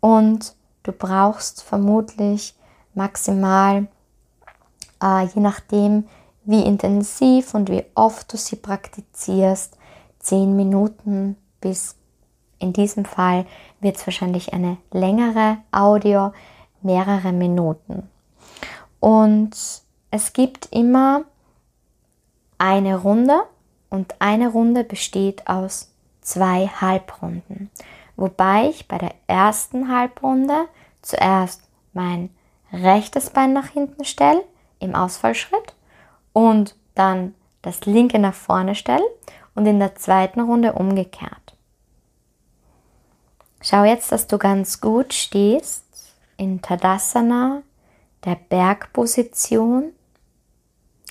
und 0.00 0.54
du 0.82 0.92
brauchst 0.92 1.62
vermutlich 1.62 2.54
maximal, 2.94 3.88
äh, 5.02 5.24
je 5.26 5.40
nachdem, 5.40 6.08
wie 6.44 6.62
intensiv 6.62 7.54
und 7.54 7.70
wie 7.70 7.84
oft 7.94 8.32
du 8.32 8.36
sie 8.36 8.56
praktizierst, 8.56 9.76
zehn 10.18 10.56
Minuten 10.56 11.36
bis 11.60 11.96
in 12.58 12.72
diesem 12.72 13.04
Fall 13.04 13.46
wird 13.80 13.96
es 13.96 14.06
wahrscheinlich 14.06 14.52
eine 14.52 14.76
längere 14.92 15.58
Audio, 15.72 16.32
mehrere 16.80 17.32
Minuten. 17.32 18.08
Und 19.00 19.50
es 20.12 20.32
gibt 20.32 20.66
immer 20.66 21.24
eine 22.58 22.96
Runde, 22.96 23.42
und 23.92 24.14
eine 24.20 24.48
Runde 24.48 24.84
besteht 24.84 25.46
aus 25.48 25.92
zwei 26.22 26.66
Halbrunden, 26.66 27.70
wobei 28.16 28.70
ich 28.70 28.88
bei 28.88 28.96
der 28.96 29.14
ersten 29.26 29.94
Halbrunde 29.94 30.64
zuerst 31.02 31.62
mein 31.92 32.30
rechtes 32.72 33.28
Bein 33.28 33.52
nach 33.52 33.68
hinten 33.68 34.06
stelle 34.06 34.42
im 34.78 34.94
Ausfallschritt 34.94 35.74
und 36.32 36.74
dann 36.94 37.34
das 37.60 37.84
linke 37.84 38.18
nach 38.18 38.32
vorne 38.32 38.74
stelle 38.74 39.04
und 39.54 39.66
in 39.66 39.78
der 39.78 39.94
zweiten 39.94 40.40
Runde 40.40 40.72
umgekehrt. 40.72 41.54
Schau 43.60 43.84
jetzt, 43.84 44.10
dass 44.10 44.26
du 44.26 44.38
ganz 44.38 44.80
gut 44.80 45.12
stehst 45.12 45.84
in 46.38 46.62
Tadasana, 46.62 47.62
der 48.24 48.36
Bergposition, 48.36 49.92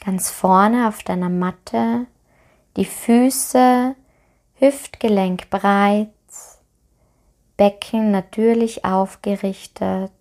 ganz 0.04 0.32
vorne 0.32 0.88
auf 0.88 1.04
deiner 1.04 1.30
Matte, 1.30 2.08
die 2.78 2.86
Füße 2.86 3.96
Hüftgelenk 4.56 5.50
breit, 5.50 6.10
Becken 7.58 8.12
natürlich 8.12 8.86
aufgerichtet. 8.86 10.12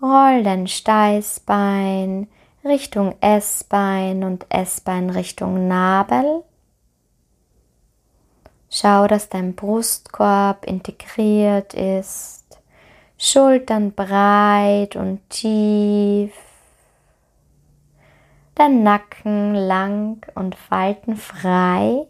Roll 0.00 0.42
dein 0.42 0.66
Steißbein 0.66 2.26
Richtung 2.64 3.14
S-Bein 3.20 4.24
und 4.24 4.46
S-Bein 4.48 5.10
Richtung 5.10 5.68
Nabel. 5.68 6.42
Schau, 8.68 9.06
dass 9.06 9.28
dein 9.28 9.54
Brustkorb 9.54 10.64
integriert 10.64 11.74
ist, 11.74 12.60
Schultern 13.18 13.92
breit 13.92 14.96
und 14.96 15.28
tief, 15.28 16.32
dein 18.54 18.82
Nacken 18.82 19.54
lang 19.54 20.26
und 20.34 20.54
faltenfrei. 20.54 22.06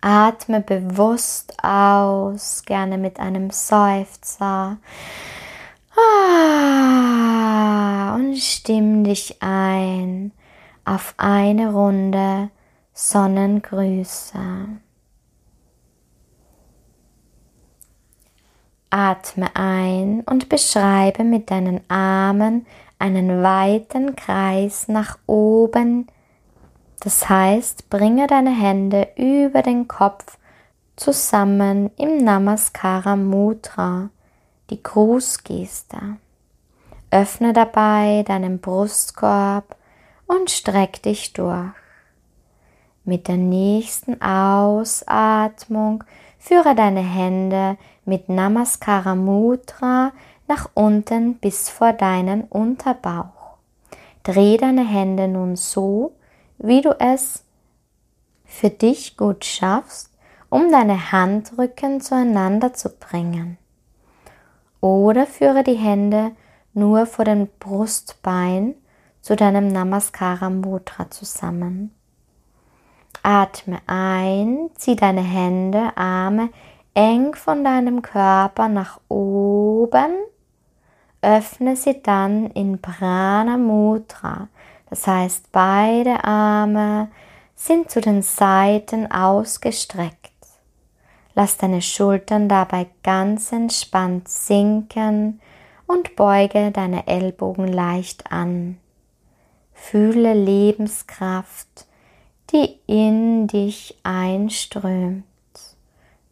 Atme 0.00 0.60
bewusst 0.60 1.54
aus, 1.62 2.62
gerne 2.64 2.98
mit 2.98 3.18
einem 3.18 3.50
Seufzer. 3.50 4.78
Ah, 5.96 6.94
und 8.14 8.36
stimm 8.36 9.02
dich 9.02 9.42
ein 9.42 10.32
auf 10.84 11.14
eine 11.16 11.72
Runde 11.72 12.50
Sonnengrüße. 12.92 14.38
Atme 18.90 19.54
ein 19.54 20.22
und 20.22 20.48
beschreibe 20.48 21.24
mit 21.24 21.50
deinen 21.50 21.80
Armen 21.90 22.66
einen 22.98 23.42
weiten 23.42 24.16
Kreis 24.16 24.88
nach 24.88 25.18
oben 25.26 26.08
das 27.00 27.28
heißt, 27.28 27.90
bringe 27.90 28.26
deine 28.26 28.50
Hände 28.50 29.08
über 29.16 29.62
den 29.62 29.86
Kopf 29.86 30.36
zusammen 30.96 31.90
im 31.96 32.24
Namaskara 32.24 33.14
Mudra, 33.14 34.10
die 34.70 34.82
Grußgeste. 34.82 35.98
Öffne 37.10 37.52
dabei 37.52 38.24
deinen 38.26 38.58
Brustkorb 38.58 39.76
und 40.26 40.50
streck 40.50 41.02
dich 41.02 41.32
durch. 41.32 41.70
Mit 43.04 43.28
der 43.28 43.36
nächsten 43.36 44.20
Ausatmung 44.20 46.04
führe 46.38 46.74
deine 46.74 47.00
Hände 47.00 47.78
mit 48.04 48.28
Namaskara 48.28 49.14
Mudra 49.14 50.12
nach 50.48 50.70
unten 50.74 51.34
bis 51.34 51.68
vor 51.68 51.92
deinen 51.92 52.42
Unterbauch. 52.44 53.58
Dreh 54.22 54.56
deine 54.56 54.86
Hände 54.86 55.28
nun 55.28 55.56
so, 55.56 56.12
wie 56.58 56.80
du 56.80 56.90
es 56.98 57.44
für 58.44 58.70
dich 58.70 59.16
gut 59.16 59.44
schaffst, 59.44 60.10
um 60.50 60.70
deine 60.70 61.12
Handrücken 61.12 62.00
zueinander 62.00 62.72
zu 62.72 62.88
bringen. 62.88 63.58
Oder 64.80 65.26
führe 65.26 65.62
die 65.62 65.74
Hände 65.74 66.32
nur 66.72 67.06
vor 67.06 67.24
dem 67.24 67.48
Brustbein 67.60 68.74
zu 69.20 69.36
deinem 69.36 69.68
Namaskara 69.68 70.48
Mudra 70.48 71.10
zusammen. 71.10 71.94
Atme 73.22 73.80
ein, 73.86 74.70
zieh 74.74 74.96
deine 74.96 75.20
Hände, 75.20 75.96
Arme 75.96 76.50
eng 76.94 77.34
von 77.34 77.62
deinem 77.62 78.02
Körper 78.02 78.68
nach 78.68 79.00
oben, 79.08 80.12
öffne 81.22 81.76
sie 81.76 82.02
dann 82.02 82.50
in 82.50 82.80
Prana 82.80 83.56
Mudra, 83.56 84.48
das 84.90 85.06
heißt, 85.06 85.52
beide 85.52 86.24
Arme 86.24 87.08
sind 87.54 87.90
zu 87.90 88.00
den 88.00 88.22
Seiten 88.22 89.10
ausgestreckt. 89.10 90.32
Lass 91.34 91.56
deine 91.56 91.82
Schultern 91.82 92.48
dabei 92.48 92.86
ganz 93.02 93.52
entspannt 93.52 94.28
sinken 94.28 95.40
und 95.86 96.16
beuge 96.16 96.70
deine 96.70 97.06
Ellbogen 97.06 97.68
leicht 97.68 98.32
an. 98.32 98.78
Fühle 99.72 100.34
Lebenskraft, 100.34 101.86
die 102.52 102.78
in 102.86 103.46
dich 103.46 103.98
einströmt. 104.02 105.24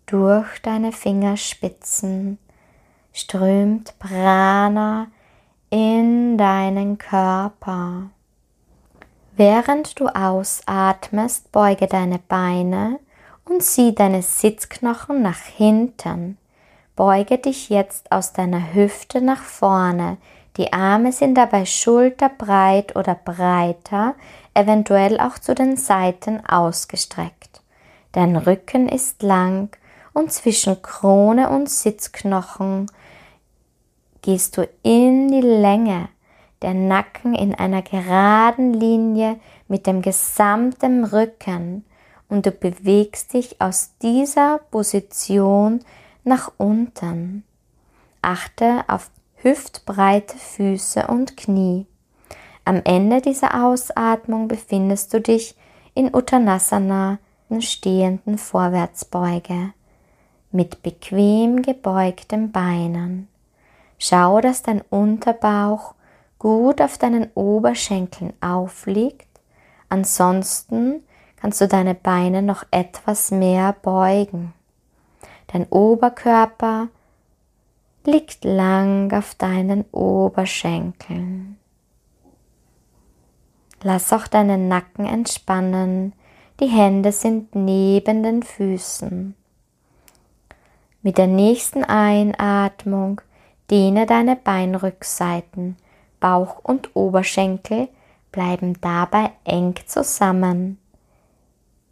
Durch 0.07 0.61
deine 0.63 0.93
Fingerspitzen 0.93 2.39
strömt 3.17 3.99
Prana 3.99 5.07
in 5.71 6.37
deinen 6.37 6.99
Körper. 6.99 8.11
Während 9.35 9.99
du 9.99 10.09
ausatmest, 10.09 11.51
beuge 11.51 11.87
deine 11.87 12.19
Beine 12.19 13.01
und 13.47 13.63
zieh 13.63 13.95
deine 13.95 14.21
Sitzknochen 14.21 15.23
nach 15.23 15.41
hinten. 15.41 16.37
Beuge 16.95 17.39
dich 17.39 17.71
jetzt 17.71 18.13
aus 18.13 18.35
deiner 18.35 18.75
Hüfte 18.75 19.23
nach 19.23 19.43
vorne. 19.43 20.19
Die 20.59 20.75
Arme 20.75 21.11
sind 21.11 21.37
dabei 21.37 21.65
schulterbreit 21.65 22.97
oder 22.97 23.15
breiter, 23.15 24.15
eventuell 24.53 25.19
auch 25.21 25.39
zu 25.39 25.55
den 25.55 25.79
Seiten 25.79 26.45
ausgestreckt. 26.47 27.63
Dein 28.13 28.37
Rücken 28.37 28.91
ist 28.91 29.23
lang 29.23 29.75
und 30.13 30.33
zwischen 30.33 30.83
Krone 30.83 31.49
und 31.49 31.71
Sitzknochen 31.71 32.89
gehst 34.27 34.57
du 34.57 34.69
in 34.83 35.29
die 35.29 35.41
Länge 35.41 36.09
der 36.61 36.75
Nacken 36.75 37.33
in 37.33 37.55
einer 37.55 37.83
geraden 37.83 38.75
Linie 38.75 39.39
mit 39.69 39.87
dem 39.87 40.03
gesamten 40.03 41.05
Rücken 41.05 41.85
und 42.29 42.45
du 42.45 42.51
bewegst 42.51 43.35
dich 43.35 43.61
aus 43.61 43.93
dieser 44.03 44.59
Position 44.73 45.79
nach 46.25 46.51
unten. 46.57 47.45
Achte 48.21 48.83
auf 48.89 49.13
hüftbreite 49.37 50.37
Füße 50.37 51.07
und 51.07 51.37
Knie. 51.37 51.87
Am 52.65 52.81
Ende 52.83 53.21
dieser 53.21 53.65
Ausatmung 53.65 54.49
befindest 54.49 55.15
du 55.15 55.21
dich 55.21 55.55
in 55.95 56.13
Uttanasana, 56.13 57.19
stehenden 57.61 58.39
Vorwärtsbeuge, 58.39 59.73
mit 60.51 60.83
bequem 60.83 61.63
gebeugten 61.63 62.51
Beinen. 62.51 63.29
Schau, 63.99 64.41
dass 64.41 64.63
dein 64.63 64.83
Unterbauch 64.83 65.95
gut 66.39 66.81
auf 66.83 66.99
deinen 66.99 67.31
Oberschenkeln 67.35 68.33
aufliegt. 68.41 69.29
Ansonsten 69.89 71.03
kannst 71.37 71.61
du 71.61 71.69
deine 71.69 71.95
Beine 71.95 72.43
noch 72.43 72.65
etwas 72.71 73.31
mehr 73.31 73.73
beugen. 73.73 74.53
Dein 75.47 75.67
Oberkörper 75.69 76.89
liegt 78.05 78.45
lang 78.45 79.13
auf 79.13 79.35
deinen 79.35 79.85
Oberschenkeln. 79.93 81.59
Lass 83.83 84.13
auch 84.13 84.27
deinen 84.27 84.69
Nacken 84.69 85.07
entspannen. 85.07 86.13
Die 86.61 86.67
Hände 86.67 87.13
sind 87.13 87.55
neben 87.55 88.23
den 88.23 88.43
Füßen. 88.43 89.35
Mit 91.03 91.19
der 91.19 91.27
nächsten 91.27 91.85
Einatmung 91.85 93.21
dehne 93.71 94.07
deine 94.07 94.37
Beinrückseiten 94.37 95.77
Bauch 96.21 96.61
und 96.63 96.95
Oberschenkel 96.97 97.89
bleiben 98.33 98.81
dabei 98.81 99.33
eng 99.45 99.75
zusammen. 99.87 100.79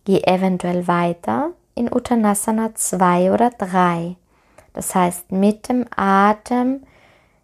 Geh 0.05 0.23
eventuell 0.23 0.87
weiter 0.87 1.51
in 1.75 1.93
Uttanasana 1.93 2.75
2 2.75 3.33
oder 3.33 3.51
3. 3.51 4.17
Das 4.73 4.95
heißt, 4.95 5.33
mit 5.33 5.69
dem 5.69 5.87
Atem 5.95 6.85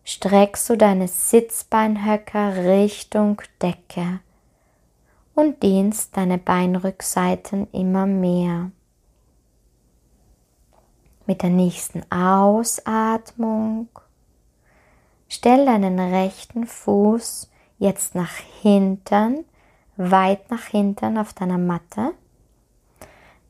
streckst 0.05 0.69
du 0.69 0.77
deine 0.77 1.09
Sitzbeinhöcker 1.09 2.65
Richtung 2.65 3.41
Decke 3.63 4.21
und 5.35 5.63
dehnst 5.63 6.17
deine 6.17 6.39
Beinrückseiten 6.39 7.69
immer 7.73 8.07
mehr. 8.07 8.71
Mit 11.27 11.43
der 11.43 11.51
nächsten 11.51 12.03
Ausatmung 12.11 13.89
Stell 15.33 15.65
deinen 15.65 16.01
rechten 16.01 16.67
Fuß 16.67 17.49
jetzt 17.79 18.17
nach 18.17 18.35
hinten, 18.63 19.45
weit 19.97 20.51
nach 20.51 20.65
hinten 20.65 21.17
auf 21.17 21.33
deiner 21.33 21.57
Matte. 21.57 22.15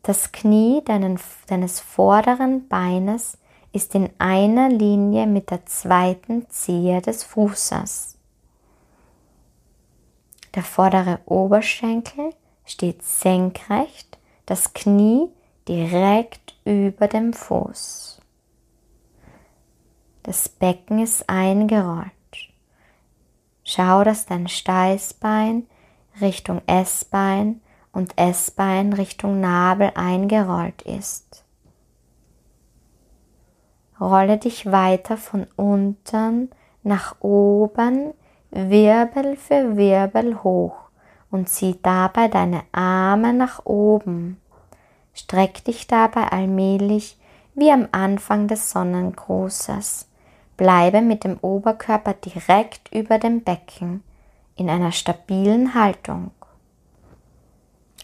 Das 0.02 0.30
Knie 0.30 0.82
deinen, 0.84 1.18
deines 1.46 1.80
vorderen 1.80 2.68
Beines 2.68 3.38
ist 3.72 3.94
in 3.94 4.10
einer 4.18 4.68
Linie 4.68 5.26
mit 5.26 5.50
der 5.50 5.64
zweiten 5.64 6.50
Zehe 6.50 7.00
des 7.00 7.24
Fußes. 7.24 8.18
Der 10.54 10.62
vordere 10.62 11.20
Oberschenkel 11.24 12.34
steht 12.66 13.02
senkrecht, 13.02 14.18
das 14.44 14.74
Knie 14.74 15.28
direkt 15.66 16.56
über 16.66 17.08
dem 17.08 17.32
Fuß. 17.32 18.19
Das 20.22 20.48
Becken 20.48 21.02
ist 21.02 21.28
eingerollt. 21.28 22.10
Schau, 23.64 24.04
dass 24.04 24.26
dein 24.26 24.48
Steißbein 24.48 25.66
Richtung 26.20 26.60
S-Bein 26.66 27.60
und 27.92 28.18
S-Bein 28.18 28.92
Richtung 28.92 29.40
Nabel 29.40 29.92
eingerollt 29.94 30.82
ist. 30.82 31.44
Rolle 34.00 34.38
dich 34.38 34.70
weiter 34.70 35.16
von 35.16 35.46
unten 35.56 36.50
nach 36.82 37.20
oben, 37.20 38.14
Wirbel 38.50 39.36
für 39.36 39.76
Wirbel 39.76 40.42
hoch 40.42 40.76
und 41.30 41.48
zieh 41.48 41.78
dabei 41.82 42.28
deine 42.28 42.62
Arme 42.72 43.32
nach 43.32 43.64
oben. 43.66 44.40
Streck 45.12 45.64
dich 45.64 45.86
dabei 45.86 46.28
allmählich 46.28 47.18
wie 47.54 47.70
am 47.70 47.88
Anfang 47.92 48.48
des 48.48 48.70
Sonnengrußes. 48.70 50.09
Bleibe 50.60 51.00
mit 51.00 51.24
dem 51.24 51.38
Oberkörper 51.40 52.12
direkt 52.12 52.94
über 52.94 53.18
dem 53.18 53.40
Becken 53.40 54.02
in 54.56 54.68
einer 54.68 54.92
stabilen 54.92 55.72
Haltung. 55.72 56.32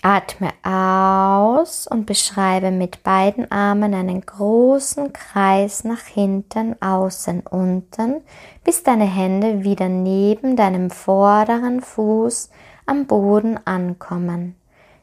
Atme 0.00 0.54
aus 0.62 1.86
und 1.86 2.06
beschreibe 2.06 2.70
mit 2.70 3.02
beiden 3.02 3.52
Armen 3.52 3.92
einen 3.92 4.22
großen 4.24 5.12
Kreis 5.12 5.84
nach 5.84 6.00
hinten, 6.00 6.80
außen, 6.80 7.40
unten, 7.42 8.22
bis 8.64 8.82
deine 8.82 9.04
Hände 9.04 9.62
wieder 9.62 9.90
neben 9.90 10.56
deinem 10.56 10.88
vorderen 10.88 11.82
Fuß 11.82 12.48
am 12.86 13.04
Boden 13.04 13.60
ankommen. 13.66 14.56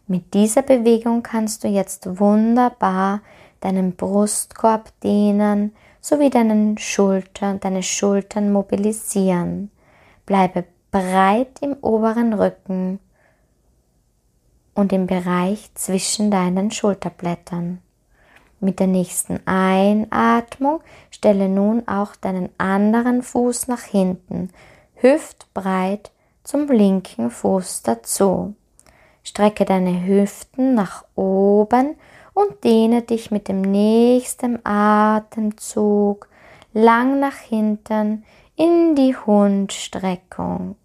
Mit 0.07 0.33
dieser 0.33 0.63
Bewegung 0.63 1.21
kannst 1.21 1.63
du 1.63 1.67
jetzt 1.67 2.19
wunderbar 2.19 3.21
deinen 3.59 3.95
Brustkorb 3.95 4.89
dehnen 5.03 5.71
sowie 6.03 6.29
deinen 6.29 6.77
Schultern, 6.77 7.61
deine 7.61 7.81
Schultern 7.81 8.51
mobilisieren. 8.51 9.71
Bleibe 10.25 10.65
breit 10.91 11.61
im 11.61 11.77
oberen 11.81 12.33
Rücken 12.33 12.99
und 14.73 14.91
im 14.91 15.07
Bereich 15.07 15.73
zwischen 15.75 16.29
deinen 16.29 16.71
Schulterblättern. 16.71 17.79
Mit 18.59 18.79
der 18.79 18.87
nächsten 18.87 19.39
Einatmung 19.47 20.81
stelle 21.09 21.47
nun 21.47 21.87
auch 21.87 22.17
deinen 22.17 22.49
anderen 22.57 23.23
Fuß 23.23 23.69
nach 23.69 23.83
hinten, 23.83 24.49
hüftbreit 24.95 26.11
zum 26.43 26.67
linken 26.67 27.31
Fuß 27.31 27.83
dazu. 27.83 28.55
Strecke 29.23 29.65
deine 29.65 30.05
Hüften 30.05 30.75
nach 30.75 31.05
oben 31.15 31.95
und 32.33 32.63
dehne 32.63 33.01
dich 33.01 33.31
mit 33.31 33.47
dem 33.47 33.61
nächsten 33.61 34.59
Atemzug 34.65 36.27
lang 36.73 37.19
nach 37.19 37.37
hinten 37.37 38.23
in 38.55 38.95
die 38.95 39.15
Hundstreckung, 39.15 40.75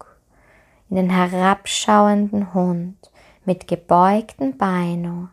in 0.89 0.95
den 0.95 1.09
herabschauenden 1.09 2.53
Hund 2.53 2.97
mit 3.45 3.67
gebeugten 3.67 4.57
Beinen. 4.57 5.29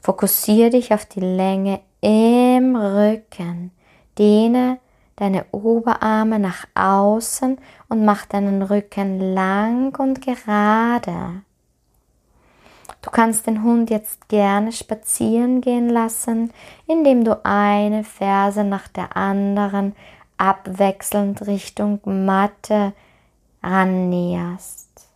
Fokussiere 0.00 0.70
dich 0.70 0.94
auf 0.94 1.04
die 1.06 1.20
Länge 1.20 1.80
im 2.00 2.76
Rücken. 2.76 3.72
Dehne 4.18 4.78
deine 5.16 5.46
Oberarme 5.50 6.38
nach 6.38 6.66
außen 6.74 7.58
und 7.88 8.04
mach 8.04 8.26
deinen 8.26 8.62
Rücken 8.62 9.34
lang 9.34 9.98
und 9.98 10.20
gerade. 10.22 11.42
Du 13.02 13.10
kannst 13.10 13.46
den 13.46 13.62
Hund 13.62 13.90
jetzt 13.90 14.28
gerne 14.28 14.72
spazieren 14.72 15.60
gehen 15.60 15.88
lassen, 15.88 16.52
indem 16.86 17.24
du 17.24 17.44
eine 17.44 18.04
Ferse 18.04 18.64
nach 18.64 18.88
der 18.88 19.16
anderen 19.16 19.94
abwechselnd 20.38 21.46
Richtung 21.46 22.00
Matte 22.04 22.92
rannäherst. 23.62 25.08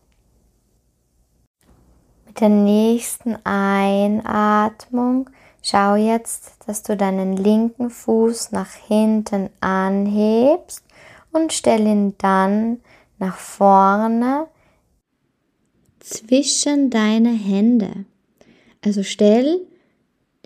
Mit 2.27 2.41
der 2.41 2.49
nächsten 2.49 3.45
Einatmung 3.45 5.29
schau 5.63 5.95
jetzt, 5.97 6.53
dass 6.67 6.83
du 6.83 6.97
deinen 6.97 7.37
linken 7.37 7.91
Fuß 7.91 8.53
nach 8.53 8.73
hinten 8.73 9.51
anhebst 9.61 10.85
und 11.33 11.53
stell 11.53 11.87
ihn 11.87 12.15
dann 12.19 12.81
nach 13.19 13.37
vorne 13.37 14.47
zwischen 16.01 16.91
deine 16.91 17.33
Hände. 17.33 18.05
Also 18.85 19.03
stell 19.03 19.61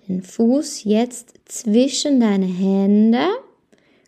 den 0.09 0.23
Fuß 0.23 0.85
jetzt 0.85 1.35
zwischen 1.47 2.21
deine 2.21 2.47
Hände, 2.47 3.27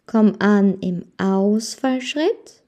komm 0.07 0.37
an 0.41 0.79
im 0.81 1.05
Ausfallschritt 1.19 2.63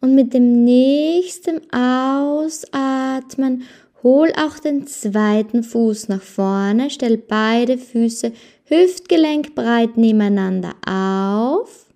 und 0.00 0.14
mit 0.14 0.34
dem 0.34 0.64
nächsten 0.64 1.72
Ausatmen 1.72 3.62
Hol 4.02 4.32
auch 4.36 4.58
den 4.58 4.86
zweiten 4.88 5.62
Fuß 5.62 6.08
nach 6.08 6.22
vorne, 6.22 6.90
stell 6.90 7.18
beide 7.18 7.78
Füße 7.78 8.32
hüftgelenkbreit 8.64 9.96
nebeneinander 9.96 10.74
auf 10.86 11.86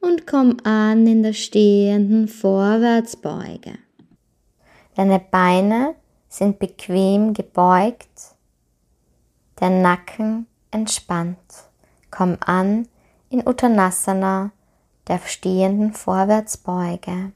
und 0.00 0.26
komm 0.26 0.56
an 0.64 1.06
in 1.06 1.22
der 1.22 1.34
stehenden 1.34 2.26
Vorwärtsbeuge. 2.26 3.78
Deine 4.96 5.20
Beine 5.20 5.94
sind 6.28 6.58
bequem 6.58 7.32
gebeugt, 7.32 8.34
der 9.60 9.70
Nacken 9.70 10.46
entspannt. 10.72 11.38
Komm 12.10 12.36
an 12.40 12.88
in 13.30 13.46
Uttanasana, 13.46 14.50
der 15.06 15.20
stehenden 15.24 15.92
Vorwärtsbeuge. 15.92 17.32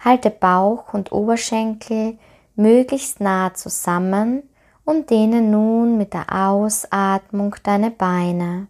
Halte 0.00 0.30
Bauch 0.30 0.94
und 0.94 1.12
Oberschenkel 1.12 2.18
möglichst 2.56 3.20
nah 3.20 3.52
zusammen 3.54 4.42
und 4.84 5.10
dehne 5.10 5.40
nun 5.40 5.96
mit 5.96 6.12
der 6.12 6.26
Ausatmung 6.32 7.56
deine 7.62 7.90
Beine. 7.90 8.68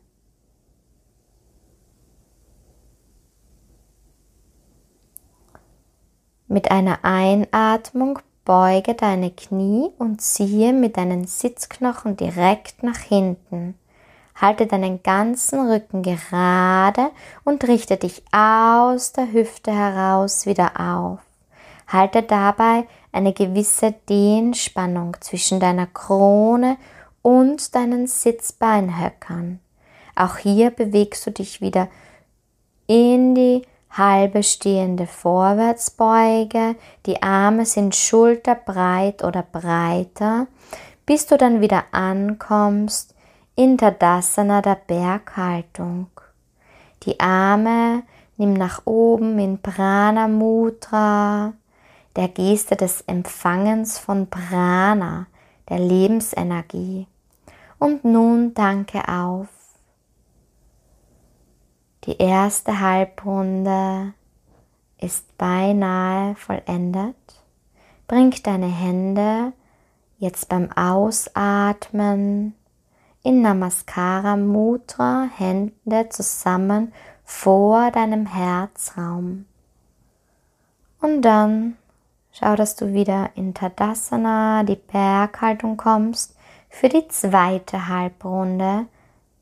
Mit 6.46 6.70
einer 6.70 6.98
Einatmung 7.02 8.20
beuge 8.44 8.94
deine 8.94 9.30
Knie 9.30 9.90
und 9.98 10.20
ziehe 10.20 10.72
mit 10.72 10.96
deinen 10.96 11.26
Sitzknochen 11.26 12.16
direkt 12.16 12.82
nach 12.82 12.98
hinten. 12.98 13.76
Halte 14.40 14.66
deinen 14.66 15.02
ganzen 15.02 15.68
Rücken 15.70 16.02
gerade 16.02 17.10
und 17.44 17.66
richte 17.66 17.96
dich 17.96 18.22
aus 18.32 19.12
der 19.12 19.32
Hüfte 19.32 19.72
heraus 19.72 20.44
wieder 20.44 20.78
auf. 20.78 21.20
Halte 21.86 22.22
dabei 22.22 22.86
eine 23.14 23.32
gewisse 23.32 23.94
Dehnspannung 24.08 25.16
zwischen 25.20 25.60
deiner 25.60 25.86
Krone 25.86 26.76
und 27.22 27.74
deinen 27.74 28.06
Sitzbeinhöckern. 28.06 29.60
Auch 30.16 30.36
hier 30.36 30.70
bewegst 30.70 31.26
du 31.26 31.30
dich 31.30 31.60
wieder 31.60 31.88
in 32.86 33.34
die 33.34 33.62
halbe 33.90 34.42
stehende 34.42 35.06
Vorwärtsbeuge. 35.06 36.74
Die 37.06 37.22
Arme 37.22 37.66
sind 37.66 37.94
schulterbreit 37.94 39.22
oder 39.22 39.42
breiter, 39.42 40.48
bis 41.06 41.26
du 41.26 41.36
dann 41.36 41.60
wieder 41.60 41.84
ankommst 41.92 43.14
in 43.54 43.78
Tadasana 43.78 44.60
der 44.60 44.78
Berghaltung. 44.86 46.08
Die 47.04 47.20
Arme 47.20 48.02
nimm 48.36 48.54
nach 48.54 48.82
oben 48.86 49.38
in 49.38 49.62
Prana 49.62 50.26
Mudra 50.26 51.52
der 52.16 52.28
Geste 52.28 52.76
des 52.76 53.00
Empfangens 53.02 53.98
von 53.98 54.28
Prana, 54.28 55.26
der 55.68 55.78
Lebensenergie. 55.78 57.06
Und 57.78 58.04
nun 58.04 58.54
danke 58.54 59.08
auf. 59.08 59.48
Die 62.04 62.18
erste 62.18 62.80
Halbrunde 62.80 64.14
ist 65.00 65.36
beinahe 65.38 66.34
vollendet. 66.36 67.16
Bring 68.06 68.34
deine 68.42 68.66
Hände 68.68 69.52
jetzt 70.18 70.48
beim 70.48 70.70
Ausatmen 70.72 72.54
in 73.22 73.40
Namaskara 73.42 74.36
Mudra, 74.36 75.28
Hände 75.36 76.08
zusammen 76.10 76.92
vor 77.24 77.90
deinem 77.90 78.26
Herzraum. 78.26 79.46
Und 81.00 81.22
dann 81.22 81.76
Schau, 82.36 82.56
dass 82.56 82.74
du 82.74 82.92
wieder 82.92 83.30
in 83.36 83.54
Tadasana, 83.54 84.64
die 84.64 84.74
Berghaltung 84.74 85.76
kommst, 85.76 86.34
für 86.68 86.88
die 86.88 87.06
zweite 87.06 87.86
Halbrunde 87.86 88.86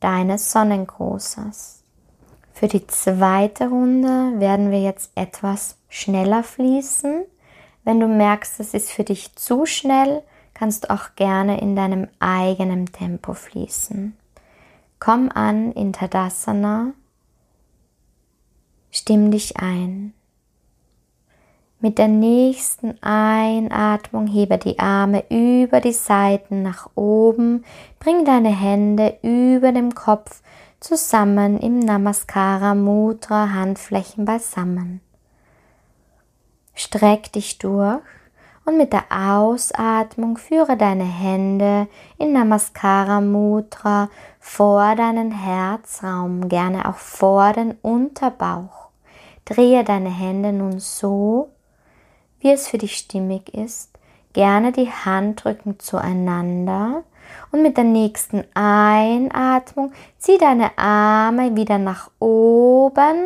deines 0.01 0.53
Sonnengrußes. 0.53 1.85
Für 2.53 2.69
die 2.69 2.87
zweite 2.87 3.71
Runde 3.71 4.39
werden 4.39 4.71
wir 4.71 4.83
jetzt 4.83 5.11
etwas 5.15 5.79
schneller 5.89 6.43
fließen. 6.43 7.25
Wenn 7.83 7.99
du 7.99 8.09
merkst, 8.09 8.61
es 8.61 8.75
ist 8.75 8.91
für 8.91 9.05
dich 9.05 9.35
zu 9.37 9.65
schnell, 9.65 10.23
kannst 10.53 10.85
du 10.85 10.91
auch 10.91 11.17
gerne 11.17 11.63
in 11.63 11.75
deinem 11.75 12.09
eigenen 12.21 12.93
Tempo 12.93 13.33
fließen. 13.33 14.15
Komm 15.01 15.31
an 15.31 15.73
in 15.73 15.95
Tadasana, 15.95 16.93
stimm 18.91 19.31
dich 19.31 19.57
ein. 19.57 20.13
Mit 21.85 21.99
der 21.99 22.07
nächsten 22.07 22.95
Einatmung 23.03 24.29
hebe 24.29 24.57
die 24.57 24.79
Arme 24.79 25.25
über 25.31 25.81
die 25.81 25.93
Seiten 25.93 26.63
nach 26.63 26.89
oben, 26.95 27.65
bring 27.99 28.25
deine 28.25 28.51
Hände 28.51 29.19
über 29.23 29.73
dem 29.73 29.93
Kopf 29.93 30.43
zusammen 30.79 31.59
im 31.59 31.81
Namaskara 31.81 32.77
Mudra, 32.77 33.51
Handflächen 33.51 34.25
beisammen. 34.25 35.01
Streck 36.73 37.33
dich 37.33 37.59
durch 37.59 37.99
und 38.65 38.77
mit 38.79 38.93
der 38.93 39.07
Ausatmung 39.11 40.37
führe 40.37 40.77
deine 40.77 41.03
Hände 41.03 41.89
in 42.17 42.33
Namaskara 42.33 43.21
Mudra 43.21 44.09
vor 44.39 44.95
deinen 44.95 45.33
Herzraum, 45.33 46.49
gerne 46.49 46.89
auch 46.89 46.99
vor 46.99 47.53
den 47.55 47.73
Unterbauch. 47.83 48.91
Drehe 49.45 49.83
deine 49.83 50.11
Hände 50.11 50.53
nun 50.53 50.79
so, 50.79 51.51
wie 52.43 52.51
es 52.51 52.69
für 52.69 52.79
dich 52.79 52.97
stimmig 52.97 53.55
ist, 53.55 53.91
gerne 54.33 54.73
die 54.73 54.91
Handrücken 54.91 55.79
zueinander 55.79 57.05
und 57.53 57.63
mit 57.63 57.77
der 57.77 57.85
nächsten 57.85 58.45
Einatmung 58.55 59.93
zieh 60.19 60.39
deine 60.39 60.77
Arme 60.77 61.55
wieder 61.57 61.79
nach 61.79 62.11
oben, 62.19 63.17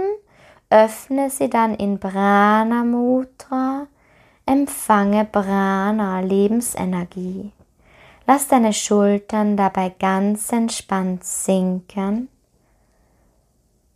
öffne 0.69 1.31
sie 1.31 1.49
dann 1.49 1.75
in 1.75 1.99
Prana 1.99 2.85
Mudra, 2.85 3.87
empfange 4.45 5.25
Prana, 5.25 6.21
Lebensenergie. 6.21 7.53
Lass 8.27 8.49
deine 8.49 8.73
Schultern 8.73 9.57
dabei 9.57 9.95
ganz 9.99 10.53
entspannt 10.53 11.25
sinken 11.25 12.29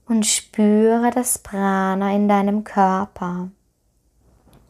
und 0.06 0.24
spüre 0.24 1.10
das 1.12 1.38
Prana 1.38 2.14
in 2.14 2.28
deinem 2.28 2.64
Körper. 2.64 3.48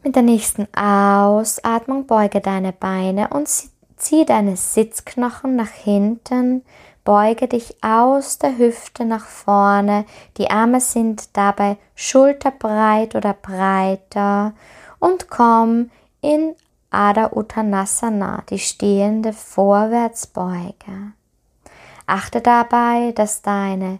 Mit 0.03 0.15
der 0.15 0.23
nächsten 0.23 0.67
Ausatmung 0.75 2.07
beuge 2.07 2.41
deine 2.41 2.73
Beine 2.73 3.27
und 3.27 3.47
zieh 3.97 4.25
deine 4.25 4.57
Sitzknochen 4.57 5.55
nach 5.55 5.69
hinten, 5.69 6.63
beuge 7.03 7.47
dich 7.47 7.75
aus 7.83 8.39
der 8.39 8.57
Hüfte 8.57 9.05
nach 9.05 9.25
vorne, 9.25 10.05
die 10.37 10.49
Arme 10.49 10.81
sind 10.81 11.37
dabei 11.37 11.77
schulterbreit 11.93 13.13
oder 13.15 13.33
breiter. 13.33 14.53
Und 14.99 15.29
komm 15.29 15.91
in 16.21 16.55
Adha 16.89 17.31
Uttanasana, 17.35 18.43
die 18.49 18.59
stehende 18.59 19.33
Vorwärtsbeuge. 19.33 21.13
Achte 22.07 22.41
dabei, 22.41 23.11
dass 23.13 23.43
deine 23.43 23.99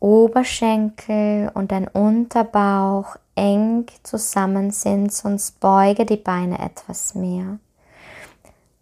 Oberschenkel 0.00 1.50
und 1.54 1.70
dein 1.70 1.86
Unterbauch 1.86 3.16
eng 3.34 3.86
zusammen 4.02 4.70
sind, 4.70 5.12
sonst 5.12 5.60
beuge 5.60 6.06
die 6.06 6.16
Beine 6.16 6.58
etwas 6.58 7.14
mehr. 7.14 7.58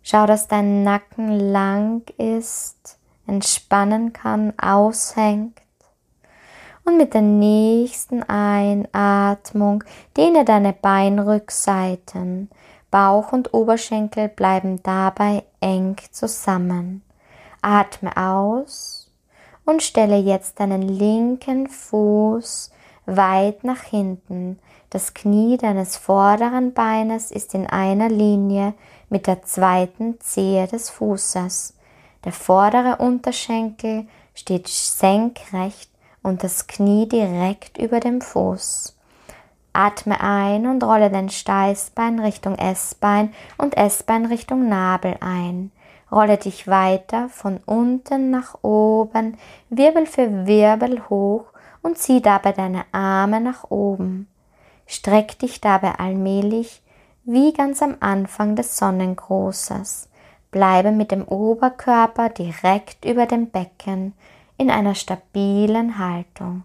Schau, 0.03 0.27
dass 0.27 0.49
dein 0.49 0.83
Nacken 0.83 1.53
lang 1.53 2.03
ist, 2.17 2.99
entspannen 3.27 4.13
kann, 4.13 4.53
aushängt. 4.59 5.61
Und 6.85 6.97
mit 6.97 7.15
der 7.15 7.23
nächsten 7.23 8.23
Einatmung 8.25 9.85
dehne 10.17 10.45
deine 10.45 10.73
Beinrückseiten. 10.73 12.51
Bauch 12.91 13.33
und 13.33 13.55
Oberschenkel 13.55 14.29
bleiben 14.29 14.83
dabei 14.83 15.45
eng 15.61 15.97
zusammen. 16.11 17.03
Atme 17.63 18.17
aus 18.17 19.11
und 19.65 19.83
stelle 19.83 20.17
jetzt 20.17 20.59
deinen 20.59 20.83
linken 20.83 21.69
Fuß 21.69 22.73
weit 23.17 23.65
nach 23.65 23.83
hinten. 23.83 24.59
Das 24.91 25.15
Knie 25.15 25.57
deines 25.57 25.97
vorderen 25.97 26.73
Beines 26.73 27.31
ist 27.31 27.55
in 27.55 27.67
einer 27.67 28.09
Linie 28.09 28.75
mit 29.09 29.27
der 29.27 29.43
zweiten 29.43 30.21
Zehe 30.21 30.67
des 30.67 30.91
Fußes. 30.91 31.75
Der 32.25 32.33
vordere 32.33 32.97
Unterschenkel 32.97 34.07
steht 34.35 34.69
senkrecht 34.69 35.91
und 36.23 36.43
das 36.45 36.67
Knie 36.67 37.09
direkt 37.09 37.79
über 37.79 38.01
dem 38.01 38.21
Fuß. 38.21 38.97
Atme 39.73 40.21
ein 40.21 40.67
und 40.67 40.83
rolle 40.83 41.11
dein 41.11 41.29
Steißbein 41.29 42.19
Richtung 42.19 42.57
S-Bein 42.57 43.33
und 43.57 43.77
S-Bein 43.77 44.27
Richtung 44.27 44.69
Nabel 44.69 45.17
ein. 45.21 45.71
Rolle 46.11 46.39
dich 46.39 46.67
weiter 46.67 47.29
von 47.29 47.61
unten 47.67 48.31
nach 48.31 48.57
oben, 48.63 49.39
Wirbel 49.69 50.07
für 50.07 50.47
Wirbel 50.47 51.09
hoch 51.09 51.45
und 51.83 51.99
zieh 51.99 52.21
dabei 52.21 52.53
deine 52.53 52.85
Arme 52.93 53.41
nach 53.41 53.71
oben. 53.71 54.29
Streck 54.87 55.39
dich 55.39 55.61
dabei 55.61 55.95
allmählich 55.99 56.83
wie 57.25 57.53
ganz 57.53 57.83
am 57.83 57.97
Anfang 58.01 58.57
des 58.57 58.77
Sonnengrußes. 58.77 60.09
Bleibe 60.51 60.91
mit 60.91 61.13
dem 61.13 61.23
Oberkörper 61.23 62.29
direkt 62.29 63.05
über 63.05 63.27
dem 63.27 63.51
Becken 63.51 64.15
in 64.57 64.71
einer 64.71 64.95
stabilen 64.95 65.99
Haltung. 65.99 66.65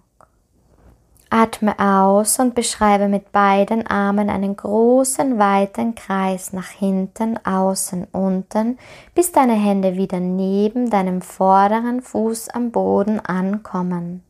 Atme 1.30 1.78
aus 1.80 2.39
und 2.39 2.55
beschreibe 2.55 3.07
mit 3.07 3.32
beiden 3.32 3.86
Armen 3.88 4.30
einen 4.30 4.55
großen, 4.55 5.38
weiten 5.38 5.93
Kreis 5.93 6.53
nach 6.53 6.70
hinten, 6.70 7.38
außen, 7.45 8.07
unten, 8.11 8.78
bis 9.13 9.32
deine 9.32 9.55
Hände 9.55 9.97
wieder 9.97 10.20
neben 10.20 10.89
deinem 10.89 11.22
vorderen 11.22 12.01
Fuß 12.01 12.49
am 12.49 12.72
Boden 12.72 13.20
ankommen. 13.20 14.24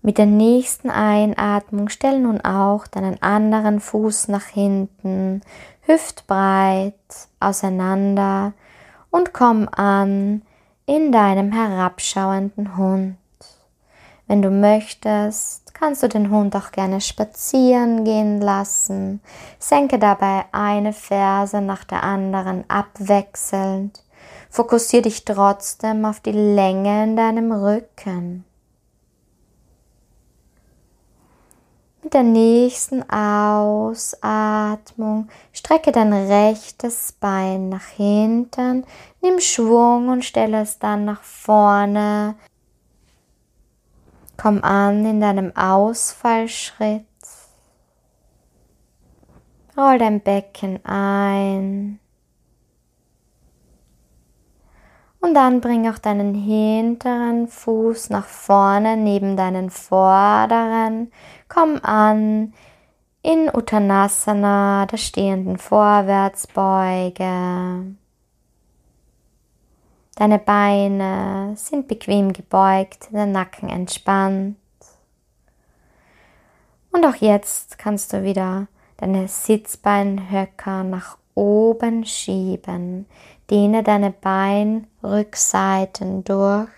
Mit 0.00 0.18
der 0.18 0.26
nächsten 0.26 0.90
Einatmung 0.90 1.88
stell 1.88 2.20
nun 2.20 2.40
auch 2.40 2.86
deinen 2.86 3.20
anderen 3.22 3.80
Fuß 3.80 4.28
nach 4.28 4.46
hinten, 4.46 5.42
hüftbreit 5.82 6.94
auseinander 7.40 8.52
und 9.10 9.32
komm 9.32 9.68
an 9.68 10.42
in 10.86 11.12
deinem 11.12 11.52
herabschauenden 11.52 12.76
Hund. 12.76 13.16
Wenn 14.28 14.42
du 14.42 14.50
möchtest, 14.50 15.74
kannst 15.74 16.02
du 16.02 16.08
den 16.08 16.30
Hund 16.30 16.54
auch 16.54 16.70
gerne 16.70 17.00
spazieren 17.00 18.04
gehen 18.04 18.40
lassen. 18.40 19.20
Senke 19.58 19.98
dabei 19.98 20.44
eine 20.52 20.92
Ferse 20.92 21.60
nach 21.60 21.84
der 21.84 22.02
anderen 22.02 22.64
abwechselnd. 22.68 24.02
Fokussiere 24.50 25.02
dich 25.02 25.24
trotzdem 25.24 26.04
auf 26.04 26.20
die 26.20 26.32
Länge 26.32 27.04
in 27.04 27.16
deinem 27.16 27.52
Rücken. 27.52 28.44
Mit 32.02 32.14
der 32.14 32.22
nächsten 32.22 33.02
Ausatmung 33.10 33.98
strecke 35.52 35.90
dein 35.92 36.12
rechtes 36.12 37.12
Bein 37.12 37.68
nach 37.68 37.86
hinten, 37.86 38.86
nimm 39.20 39.40
Schwung 39.40 40.08
und 40.08 40.24
stelle 40.24 40.62
es 40.62 40.78
dann 40.78 41.04
nach 41.04 41.22
vorne. 41.22 42.36
Komm 44.36 44.62
an 44.62 45.04
in 45.04 45.20
deinem 45.20 45.54
Ausfallschritt. 45.56 47.04
Roll 49.76 49.98
dein 49.98 50.20
Becken 50.20 50.84
ein. 50.84 51.98
Und 55.20 55.34
dann 55.34 55.60
bring 55.60 55.88
auch 55.90 55.98
deinen 55.98 56.34
hinteren 56.34 57.48
Fuß 57.48 58.10
nach 58.10 58.26
vorne 58.26 58.96
neben 58.96 59.36
deinen 59.36 59.70
vorderen. 59.70 61.10
Komm 61.48 61.80
an 61.82 62.52
in 63.22 63.50
Uttanasana, 63.52 64.86
der 64.86 64.98
stehenden 64.98 65.58
Vorwärtsbeuge. 65.58 67.96
Deine 70.16 70.38
Beine 70.38 71.54
sind 71.56 71.88
bequem 71.88 72.32
gebeugt, 72.32 73.08
der 73.12 73.26
Nacken 73.26 73.68
entspannt. 73.68 74.56
Und 76.90 77.04
auch 77.04 77.16
jetzt 77.16 77.76
kannst 77.78 78.12
du 78.12 78.22
wieder 78.24 78.66
deine 78.96 79.28
Sitzbeinhöcker 79.28 80.82
nach 80.84 81.18
oben 81.34 82.04
schieben. 82.04 83.06
Dehne 83.50 83.82
deine 83.82 84.10
Beinrückseiten 84.10 86.24
durch 86.24 86.68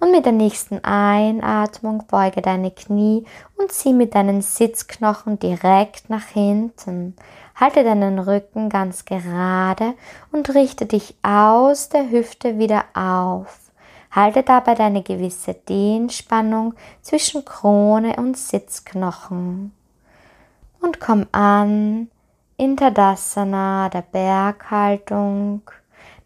Und 0.00 0.10
mit 0.10 0.24
der 0.24 0.32
nächsten 0.32 0.82
Einatmung 0.84 2.04
beuge 2.08 2.42
deine 2.42 2.70
Knie 2.70 3.24
und 3.56 3.72
zieh 3.72 3.92
mit 3.92 4.14
deinen 4.14 4.42
Sitzknochen 4.42 5.38
direkt 5.38 6.10
nach 6.10 6.26
hinten. 6.26 7.16
Halte 7.54 7.84
deinen 7.84 8.18
Rücken 8.18 8.68
ganz 8.68 9.04
gerade 9.04 9.94
und 10.32 10.54
richte 10.54 10.86
dich 10.86 11.14
aus 11.22 11.88
der 11.88 12.10
Hüfte 12.10 12.58
wieder 12.58 12.84
auf. 12.94 13.58
Halte 14.10 14.42
dabei 14.42 14.74
deine 14.74 15.02
gewisse 15.02 15.54
Dehnspannung 15.54 16.74
zwischen 17.02 17.44
Krone 17.44 18.16
und 18.16 18.36
Sitzknochen. 18.36 19.72
Und 20.80 21.00
komm 21.00 21.26
an 21.32 22.08
in 22.56 22.76
Tadasana, 22.76 23.88
der 23.90 24.02
Berghaltung 24.02 25.62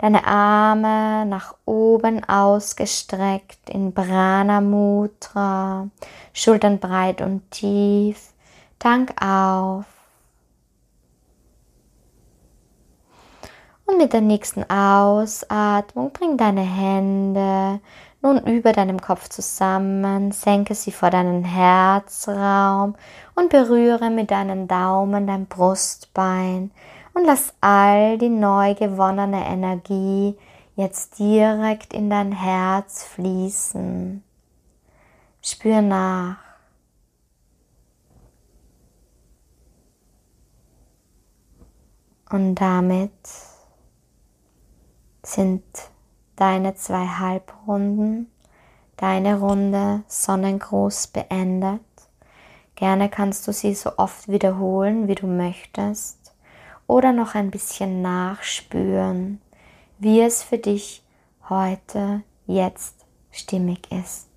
deine 0.01 0.27
Arme 0.27 1.27
nach 1.27 1.55
oben 1.67 2.25
ausgestreckt 2.25 3.69
in 3.69 3.93
Prana 3.93 4.63
Mudra, 4.63 5.89
Schultern 6.33 6.79
breit 6.79 7.21
und 7.21 7.51
tief, 7.51 8.33
Tank 8.79 9.13
auf. 9.23 9.85
Und 13.85 13.99
mit 13.99 14.15
der 14.15 14.23
nächsten 14.23 14.65
Ausatmung 14.71 16.13
bring 16.13 16.39
deine 16.39 16.63
Hände 16.63 17.81
nun 18.23 18.39
über 18.47 18.73
deinem 18.73 19.01
Kopf 19.01 19.29
zusammen, 19.29 20.33
senke 20.33 20.75
sie 20.75 20.93
vor 20.93 21.11
deinen 21.11 21.45
Herzraum 21.45 22.95
und 23.35 23.51
berühre 23.51 24.09
mit 24.09 24.31
deinen 24.31 24.67
Daumen 24.67 25.27
dein 25.27 25.47
Brustbein 25.47 26.71
und 27.15 27.25
lass 27.25 27.53
all 27.61 28.19
die 28.19 28.29
neu 28.29 28.75
gewonnene 28.75 29.47
Energie 29.47 30.37
jetzt 30.77 31.19
direkt 31.19 31.93
in 31.93 32.11
dein 32.11 32.33
Herz 32.33 33.05
fließen. 33.05 34.23
Spür 35.43 35.83
nach. 35.83 36.37
Und 42.31 42.55
damit 42.55 43.11
sind 45.25 45.65
deine 46.37 46.75
zwei 46.77 47.07
Halbrunden, 47.07 48.31
deine 48.97 49.41
Runde 49.41 50.05
Sonnengruß 50.07 51.09
beendet. 51.09 51.81
Gerne 52.77 53.11
kannst 53.11 53.49
du 53.49 53.53
sie 53.53 53.75
so 53.75 53.99
oft 53.99 54.29
wiederholen, 54.29 55.09
wie 55.09 55.17
du 55.17 55.27
möchtest 55.27 56.20
oder 56.91 57.13
noch 57.13 57.37
ein 57.37 57.53
bisschen 57.53 58.03
nachspüren, 58.03 59.41
wie 60.01 60.21
es 60.21 60.43
für 60.43 60.59
dich 60.59 61.05
heute, 61.49 62.25
jetzt 62.47 63.07
stimmig 63.31 63.93
ist. 63.93 64.29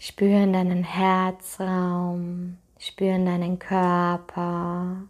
Spüren 0.00 0.52
deinen 0.52 0.82
Herzraum, 0.82 2.58
spüren 2.76 3.24
deinen 3.24 3.60
Körper. 3.60 5.04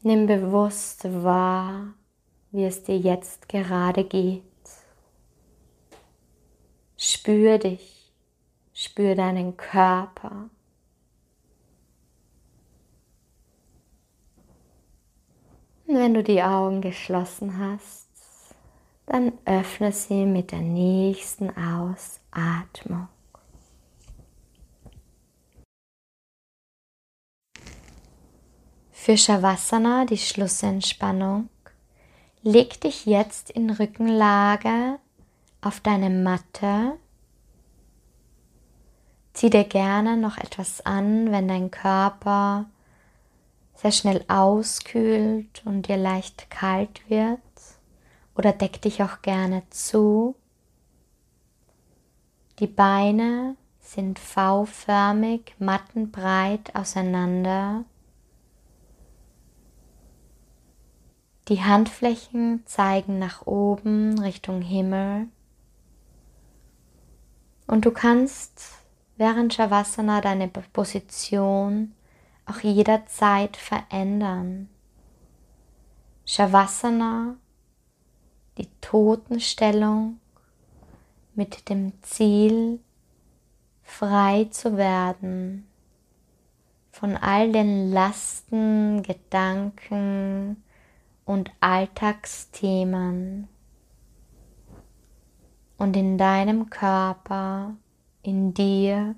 Nimm 0.00 0.26
bewusst 0.26 1.04
wahr, 1.22 1.92
wie 2.52 2.64
es 2.64 2.82
dir 2.84 2.96
jetzt 2.96 3.50
gerade 3.50 4.04
geht. 4.04 4.51
Spür 7.04 7.58
dich, 7.58 8.12
spür 8.72 9.16
deinen 9.16 9.56
Körper. 9.56 10.48
Und 15.88 15.96
wenn 15.96 16.14
du 16.14 16.22
die 16.22 16.40
Augen 16.44 16.80
geschlossen 16.80 17.58
hast, 17.58 18.06
dann 19.06 19.32
öffne 19.46 19.90
sie 19.90 20.26
mit 20.26 20.52
der 20.52 20.60
nächsten 20.60 21.50
Ausatmung. 21.50 23.08
Für 28.92 29.16
Shavasana, 29.16 30.04
die 30.04 30.18
Schlussentspannung, 30.18 31.48
leg 32.44 32.80
dich 32.80 33.06
jetzt 33.06 33.50
in 33.50 33.70
Rückenlage 33.70 35.00
auf 35.62 35.80
deine 35.80 36.10
Matte. 36.10 36.98
Zieh 39.32 39.48
dir 39.48 39.64
gerne 39.64 40.16
noch 40.16 40.36
etwas 40.36 40.84
an, 40.84 41.32
wenn 41.32 41.48
dein 41.48 41.70
Körper 41.70 42.66
sehr 43.74 43.92
schnell 43.92 44.24
auskühlt 44.28 45.62
und 45.64 45.88
dir 45.88 45.96
leicht 45.96 46.50
kalt 46.50 47.08
wird. 47.08 47.40
Oder 48.36 48.52
deck 48.52 48.82
dich 48.82 49.02
auch 49.02 49.22
gerne 49.22 49.62
zu. 49.70 50.34
Die 52.58 52.66
Beine 52.66 53.56
sind 53.80 54.18
V-förmig, 54.18 55.54
mattenbreit 55.58 56.74
auseinander. 56.74 57.84
Die 61.48 61.62
Handflächen 61.62 62.62
zeigen 62.66 63.18
nach 63.18 63.46
oben 63.46 64.18
Richtung 64.20 64.62
Himmel. 64.62 65.28
Und 67.72 67.86
du 67.86 67.90
kannst 67.90 68.74
während 69.16 69.54
Shavasana 69.54 70.20
deine 70.20 70.46
Position 70.48 71.94
auch 72.44 72.60
jederzeit 72.60 73.56
verändern. 73.56 74.68
Shavasana, 76.26 77.36
die 78.58 78.68
Totenstellung 78.82 80.20
mit 81.34 81.70
dem 81.70 81.94
Ziel, 82.02 82.78
frei 83.82 84.48
zu 84.50 84.76
werden 84.76 85.66
von 86.90 87.16
all 87.16 87.52
den 87.52 87.90
Lasten, 87.90 89.02
Gedanken 89.02 90.62
und 91.24 91.50
Alltagsthemen 91.60 93.48
und 95.82 95.96
in 95.96 96.16
deinem 96.16 96.70
Körper, 96.70 97.74
in 98.22 98.54
dir, 98.54 99.16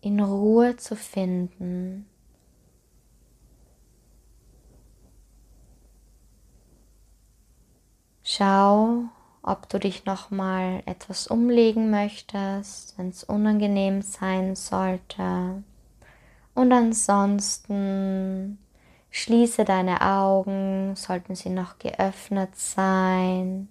in 0.00 0.20
Ruhe 0.20 0.76
zu 0.76 0.94
finden. 0.94 2.06
Schau, 8.22 9.06
ob 9.42 9.68
du 9.68 9.80
dich 9.80 10.04
noch 10.04 10.30
mal 10.30 10.84
etwas 10.86 11.26
umlegen 11.26 11.90
möchtest, 11.90 12.96
wenn 12.96 13.08
es 13.08 13.24
unangenehm 13.24 14.00
sein 14.00 14.54
sollte. 14.54 15.64
Und 16.54 16.70
ansonsten 16.70 18.58
schließe 19.10 19.64
deine 19.64 20.00
Augen, 20.02 20.94
sollten 20.94 21.34
sie 21.34 21.50
noch 21.50 21.80
geöffnet 21.80 22.54
sein 22.54 23.66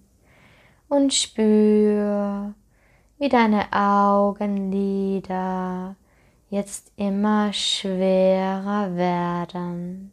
und 0.88 1.14
spür, 1.14 2.54
wie 3.18 3.28
deine 3.28 3.72
Augenlider 3.72 5.94
jetzt 6.50 6.92
immer 6.96 7.52
schwerer 7.52 8.96
werden. 8.96 10.12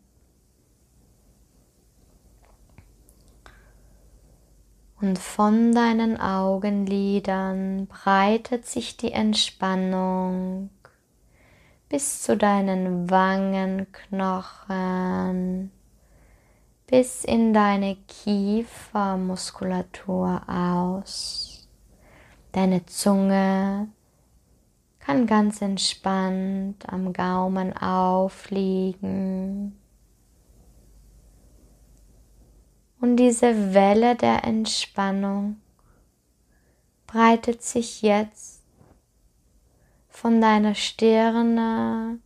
Und 5.01 5.17
von 5.19 5.73
deinen 5.73 6.17
Augenlidern 6.19 7.87
breitet 7.87 8.65
sich 8.65 8.97
die 8.97 9.11
Entspannung 9.11 10.71
bis 11.89 12.23
zu 12.23 12.35
deinen 12.35 13.07
Wangenknochen, 13.09 15.71
bis 16.87 17.23
in 17.23 17.53
deine 17.53 17.95
Kiefermuskulatur 18.07 20.41
aus. 20.47 21.67
Deine 22.51 22.83
Zunge 22.85 23.87
kann 24.99 25.25
ganz 25.27 25.61
entspannt 25.61 26.87
am 26.87 27.13
Gaumen 27.13 27.77
aufliegen. 27.77 29.77
Und 33.01 33.17
diese 33.17 33.73
Welle 33.73 34.15
der 34.15 34.45
Entspannung 34.45 35.57
breitet 37.05 37.61
sich 37.61 38.01
jetzt 38.01 38.63
von 40.09 40.39
deiner 40.41 40.75
Stirne 40.75 42.19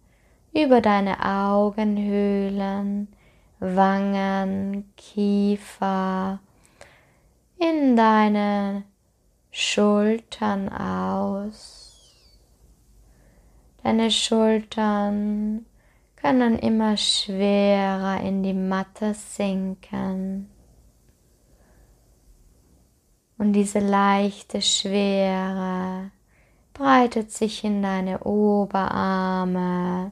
über 0.54 0.80
deine 0.80 1.26
Augenhöhlen 1.26 3.08
Wangen, 3.60 4.94
Kiefer, 4.96 6.40
in 7.58 7.98
deine 7.98 8.84
Schultern 9.52 10.70
aus. 10.70 11.90
Deine 13.84 14.12
Schultern 14.12 15.66
können 16.16 16.60
immer 16.60 16.96
schwerer 16.96 18.22
in 18.22 18.44
die 18.44 18.54
Matte 18.54 19.14
sinken. 19.14 20.50
Und 23.38 23.54
diese 23.54 23.80
leichte 23.80 24.62
Schwere 24.62 26.12
breitet 26.74 27.32
sich 27.32 27.64
in 27.64 27.82
deine 27.82 28.20
Oberarme, 28.24 30.12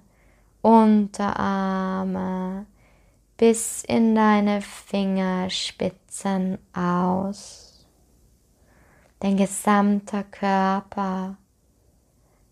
Unterarme 0.61 2.65
bis 3.37 3.83
in 3.83 4.15
deine 4.15 4.61
Fingerspitzen 4.61 6.57
aus. 6.73 7.85
Dein 9.19 9.37
gesamter 9.37 10.23
Körper 10.23 11.37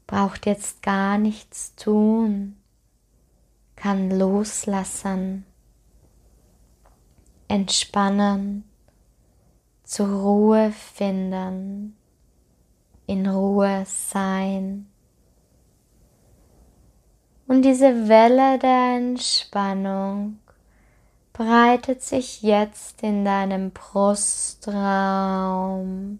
braucht 0.08 0.46
jetzt 0.46 0.82
gar 0.82 1.18
nichts 1.18 1.76
tun 1.76 2.58
kann 3.76 4.10
loslassen, 4.10 5.46
entspannen, 7.48 8.64
zur 9.84 10.08
Ruhe 10.08 10.72
finden, 10.72 11.96
in 13.06 13.28
Ruhe 13.28 13.84
sein. 13.86 14.88
Und 17.48 17.62
diese 17.62 18.08
Welle 18.08 18.58
der 18.58 18.98
Entspannung 18.98 20.40
breitet 21.36 22.02
sich 22.02 22.42
jetzt 22.44 23.04
in 23.04 23.26
deinem 23.26 23.72
Brustraum 23.72 26.20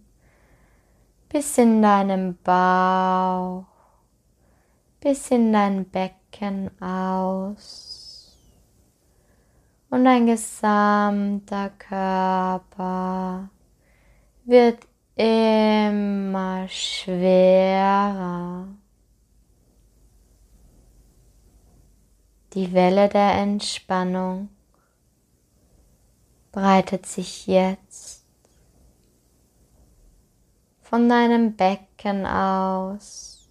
bis 1.30 1.58
in 1.58 1.82
deinem 1.82 2.38
Bauch, 2.44 3.64
bis 5.00 5.32
in 5.32 5.54
dein 5.54 5.90
Becken 5.90 6.70
aus 6.82 8.36
und 9.90 10.04
dein 10.04 10.26
gesamter 10.26 11.70
Körper 11.80 13.48
wird 14.44 14.80
immer 15.16 16.68
schwerer. 16.68 18.68
Die 22.54 22.74
Welle 22.74 23.08
der 23.08 23.36
Entspannung 23.36 24.50
breitet 26.56 27.06
sich 27.06 27.46
jetzt 27.48 28.26
von 30.80 31.10
deinem 31.10 31.58
Becken 31.58 32.26
aus 32.26 33.50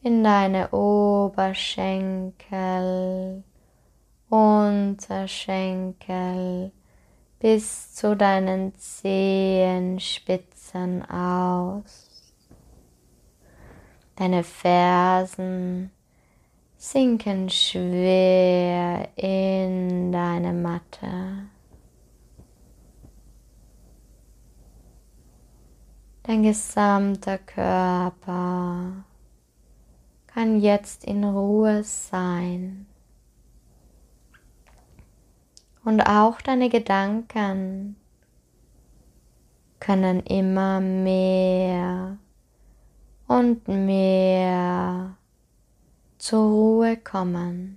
in 0.00 0.24
deine 0.24 0.70
Oberschenkel, 0.70 3.44
Unterschenkel 4.30 6.72
bis 7.38 7.94
zu 7.94 8.16
deinen 8.16 8.74
Zehenspitzen 8.76 11.04
aus. 11.04 12.32
Deine 14.16 14.42
Fersen 14.42 15.90
sinken 16.84 17.48
schwer 17.48 19.08
in 19.16 20.12
deine 20.12 20.52
Matte. 20.52 21.48
Dein 26.24 26.42
gesamter 26.42 27.38
Körper 27.38 29.04
kann 30.26 30.60
jetzt 30.60 31.04
in 31.04 31.24
Ruhe 31.24 31.82
sein. 31.84 32.86
Und 35.84 36.02
auch 36.02 36.42
deine 36.42 36.68
Gedanken 36.68 37.96
können 39.80 40.20
immer 40.20 40.80
mehr 40.80 42.18
und 43.26 43.68
mehr 43.68 45.16
zur 46.24 46.48
Ruhe 46.48 46.96
kommen, 46.96 47.76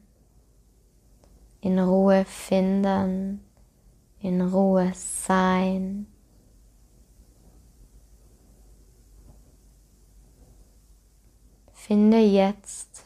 in 1.60 1.78
Ruhe 1.80 2.24
finden, 2.24 3.44
in 4.22 4.42
Ruhe 4.42 4.94
sein. 4.94 6.08
Finde 11.74 12.20
jetzt 12.20 13.04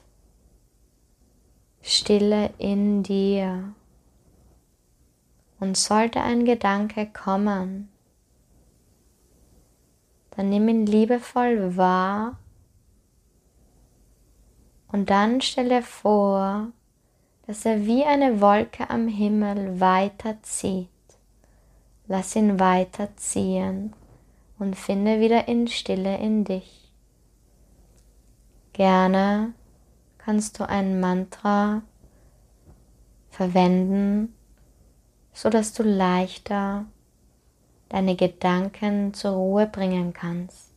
Stille 1.81 2.53
in 2.59 3.01
dir. 3.01 3.73
Und 5.59 5.75
sollte 5.75 6.21
ein 6.21 6.45
Gedanke 6.45 7.07
kommen, 7.07 7.89
dann 10.35 10.49
nimm 10.49 10.69
ihn 10.69 10.85
liebevoll 10.85 11.77
wahr 11.77 12.37
und 14.91 15.09
dann 15.09 15.41
stell 15.41 15.69
dir 15.69 15.83
vor, 15.83 16.67
dass 17.47 17.65
er 17.65 17.85
wie 17.85 18.03
eine 18.03 18.41
Wolke 18.41 18.89
am 18.89 19.07
Himmel 19.07 19.79
weiterzieht. 19.79 20.89
Lass 22.07 22.35
ihn 22.35 22.59
weiterziehen 22.59 23.93
und 24.59 24.75
finde 24.75 25.19
wieder 25.19 25.47
in 25.47 25.67
Stille 25.67 26.17
in 26.17 26.43
dich. 26.43 26.91
Gerne 28.73 29.53
kannst 30.17 30.59
du 30.59 30.67
ein 30.67 30.99
Mantra 30.99 31.81
verwenden, 33.29 34.35
so 35.33 35.49
dass 35.49 35.73
du 35.73 35.83
leichter 35.83 36.85
deine 37.89 38.15
Gedanken 38.15 39.13
zur 39.13 39.31
Ruhe 39.31 39.67
bringen 39.67 40.13
kannst. 40.13 40.70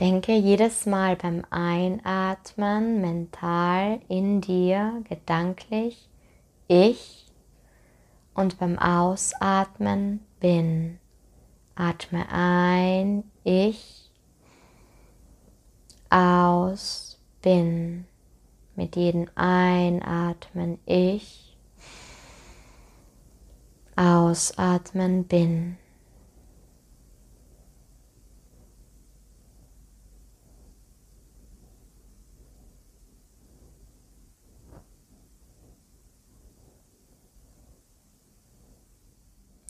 Denke 0.00 0.32
jedes 0.32 0.86
Mal 0.86 1.14
beim 1.14 1.44
Einatmen 1.50 3.00
mental 3.00 4.00
in 4.08 4.40
dir, 4.40 5.04
gedanklich, 5.08 6.08
ich 6.66 7.26
und 8.34 8.58
beim 8.58 8.76
Ausatmen 8.76 10.20
bin. 10.40 10.98
Atme 11.76 12.26
ein, 12.28 13.22
ich 13.44 14.10
aus 16.10 17.20
bin. 17.42 18.06
Mit 18.74 18.96
jedem 18.96 19.28
Einatmen 19.36 20.78
ich, 20.86 21.56
Ausatmen 23.94 25.24
bin. 25.24 25.76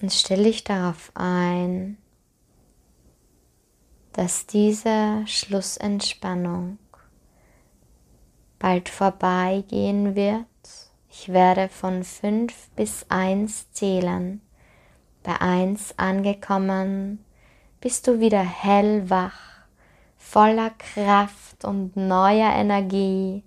Und 0.04 0.12
stelle 0.12 0.50
ich 0.50 0.64
darauf 0.64 1.10
ein, 1.14 1.96
dass 4.12 4.46
diese 4.46 5.22
Schlussentspannung 5.26 6.78
bald 8.58 8.90
vorbeigehen 8.90 10.14
wird. 10.14 10.44
Ich 11.08 11.30
werde 11.30 11.70
von 11.70 12.04
fünf 12.04 12.68
bis 12.76 13.06
eins 13.08 13.72
zählen. 13.72 14.42
Bei 15.22 15.40
eins 15.40 15.98
angekommen 15.98 17.24
bist 17.80 18.06
du 18.06 18.20
wieder 18.20 18.42
hellwach, 18.42 19.40
voller 20.18 20.68
Kraft 20.68 21.64
und 21.64 21.96
neuer 21.96 22.52
Energie 22.52 23.42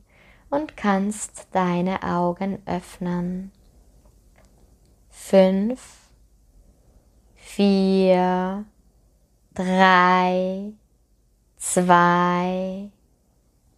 und 0.50 0.76
kannst 0.76 1.50
deine 1.52 2.02
Augen 2.02 2.64
öffnen. 2.66 3.52
Fünf, 5.12 6.07
vier, 7.58 8.66
drei, 9.56 10.74
zwei, 11.58 12.92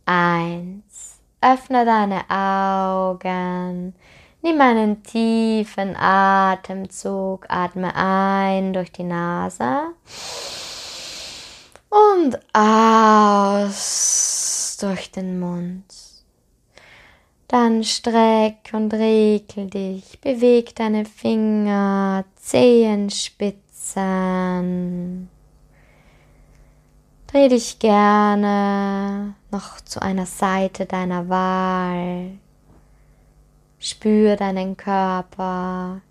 eins. 0.06 1.22
Öffne 1.40 1.86
deine 1.86 2.30
Augen. 2.30 3.96
Nimm 4.42 4.60
einen 4.60 5.02
tiefen 5.02 5.96
Atemzug. 5.96 7.46
Atme 7.48 7.96
ein 7.96 8.74
durch 8.74 8.92
die 8.92 9.06
Nase 9.06 9.94
und 11.88 12.38
aus 12.52 13.18
durch 14.82 15.10
den 15.10 15.40
Mund. 15.40 15.86
Dann 17.48 17.86
streck 17.86 18.72
und 18.74 18.94
regel 18.94 19.68
dich. 19.70 20.20
Beweg 20.20 20.76
deine 20.76 21.06
Finger, 21.06 22.26
Zehenspitzen. 22.36 23.69
Dreh 27.28 27.48
dich 27.48 27.80
gerne 27.80 29.36
noch 29.52 29.82
zu 29.82 30.02
einer 30.02 30.26
Seite 30.26 30.86
deiner 30.86 31.30
Wahl. 31.30 32.32
Spür 33.80 34.36
deinen 34.36 34.76
Körper. 34.76 36.02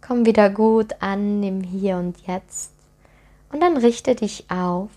Komm 0.00 0.26
wieder 0.26 0.50
gut 0.50 0.94
an 1.00 1.42
im 1.42 1.62
Hier 1.62 1.96
und 1.96 2.26
Jetzt. 2.26 2.72
Und 3.52 3.60
dann 3.60 3.76
richte 3.76 4.14
dich 4.14 4.50
auf. 4.50 4.90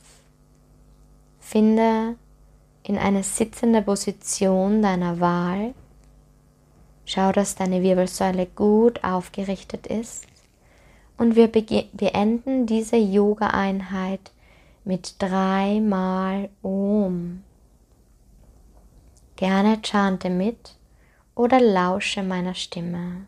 Finde 1.40 2.16
in 2.84 2.98
eine 2.98 3.24
sitzende 3.24 3.82
Position 3.82 4.82
deiner 4.82 5.20
Wahl. 5.20 5.74
Schau, 7.06 7.32
dass 7.32 7.56
deine 7.56 7.84
Wirbelsäule 7.84 8.48
gut 8.48 9.04
aufgerichtet 9.04 9.86
ist. 9.86 10.26
Und 11.18 11.36
wir 11.36 11.50
beenden 11.50 12.66
diese 12.66 12.98
Yoga-Einheit 12.98 14.32
mit 14.84 15.16
dreimal 15.20 16.50
Om. 16.62 17.44
Gerne 19.36 19.80
chante 19.82 20.30
mit 20.30 20.76
oder 21.34 21.60
lausche 21.60 22.24
meiner 22.24 22.54
Stimme. 22.54 23.28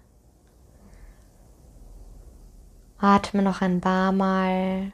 Atme 3.00 3.42
noch 3.42 3.62
ein 3.62 3.80
paar 3.80 4.12
Mal 4.12 4.92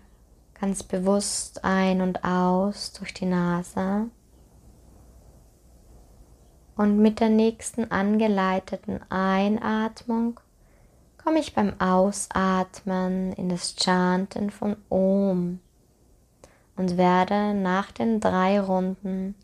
ganz 0.60 0.84
bewusst 0.84 1.64
ein 1.64 2.02
und 2.02 2.24
aus 2.24 2.94
durch 2.94 3.14
die 3.14 3.26
Nase. 3.26 4.10
Und 6.76 7.00
mit 7.00 7.20
der 7.20 7.30
nächsten 7.30 7.91
angeleiteten 7.91 9.00
Einatmung 9.12 10.39
komme 11.24 11.39
ich 11.39 11.53
beim 11.53 11.80
Ausatmen 11.80 13.34
in 13.34 13.49
das 13.49 13.76
Chanten 13.76 14.49
von 14.49 14.76
Om 14.89 15.59
und 16.76 16.97
werde 16.97 17.53
nach 17.53 17.91
den 17.91 18.19
drei 18.19 18.59
Runden 18.59 19.36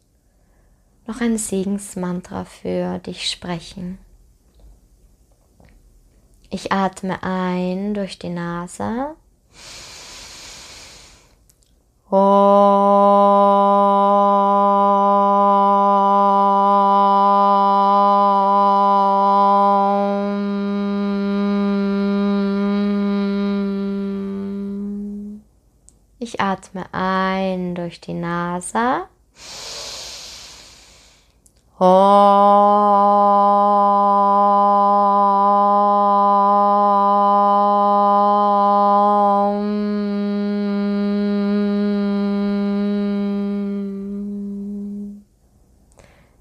noch 1.06 1.22
ein 1.22 1.38
Segensmantra 1.38 2.46
für 2.46 3.00
dich 3.00 3.30
sprechen. 3.30 3.98
Ich 6.50 6.72
atme 6.72 7.24
ein 7.24 7.94
durch 7.94 8.20
die 8.20 8.30
Nase. 8.30 9.16
Ich 12.06 12.12
durch 27.90 28.02
die 28.02 28.14
Nase. 28.14 29.08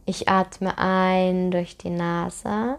Ich 0.05 0.29
atme 0.29 0.77
ein 0.77 1.51
durch 1.51 1.79
die 1.79 1.89
Nase. 1.89 2.79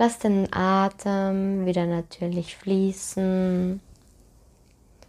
Lass 0.00 0.20
den 0.20 0.46
Atem 0.52 1.66
wieder 1.66 1.84
natürlich 1.84 2.56
fließen. 2.56 3.80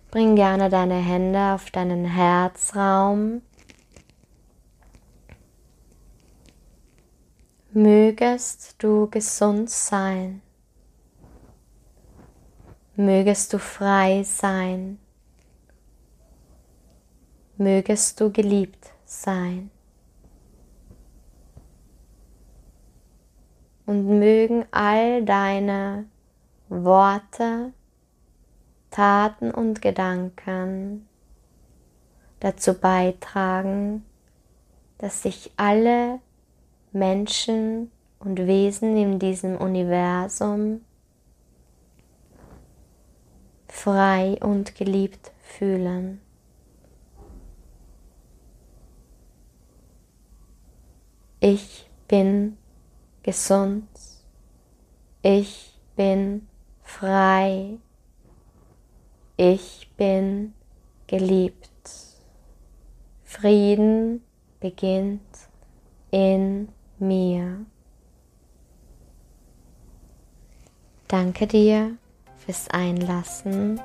Bring 0.10 0.36
gerne 0.36 0.70
deine 0.70 0.96
Hände 0.96 1.54
auf 1.54 1.70
deinen 1.70 2.06
Herzraum. 2.06 3.44
Mögest 7.72 8.76
du 8.80 9.08
gesund 9.08 9.70
sein. 9.70 10.42
Mögest 12.96 13.54
du 13.54 13.60
frei 13.60 14.24
sein. 14.24 14.98
Mögest 17.58 18.20
du 18.20 18.32
geliebt 18.32 18.90
sein. 19.06 19.70
Und 23.90 24.06
mögen 24.20 24.66
all 24.70 25.26
deine 25.26 26.06
Worte, 26.68 27.74
Taten 28.92 29.50
und 29.50 29.82
Gedanken 29.82 31.08
dazu 32.40 32.76
beitragen, 32.76 34.06
dass 35.00 35.24
sich 35.24 35.52
alle 35.58 36.20
Menschen 36.92 37.90
und 38.20 38.38
Wesen 38.38 38.96
in 38.96 39.18
diesem 39.18 39.58
Universum 39.58 40.82
frei 43.70 44.38
und 44.40 44.76
geliebt 44.76 45.32
fühlen. 45.42 46.22
Ich 51.40 51.90
bin 52.08 52.59
gesund. 53.30 53.88
Ich 55.22 55.80
bin 55.96 56.48
frei. 56.82 57.78
Ich 59.38 59.88
bin 59.96 60.56
geliebt. 61.06 61.70
Frieden 63.24 64.24
beginnt 64.60 65.22
in 66.10 66.70
mir. 66.98 67.68
Danke 71.08 71.46
dir 71.46 71.98
fürs 72.36 72.68
Einlassen. 72.72 73.80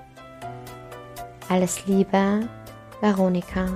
Alles 1.51 1.87
Liebe, 1.87 2.49
Veronika. 3.03 3.69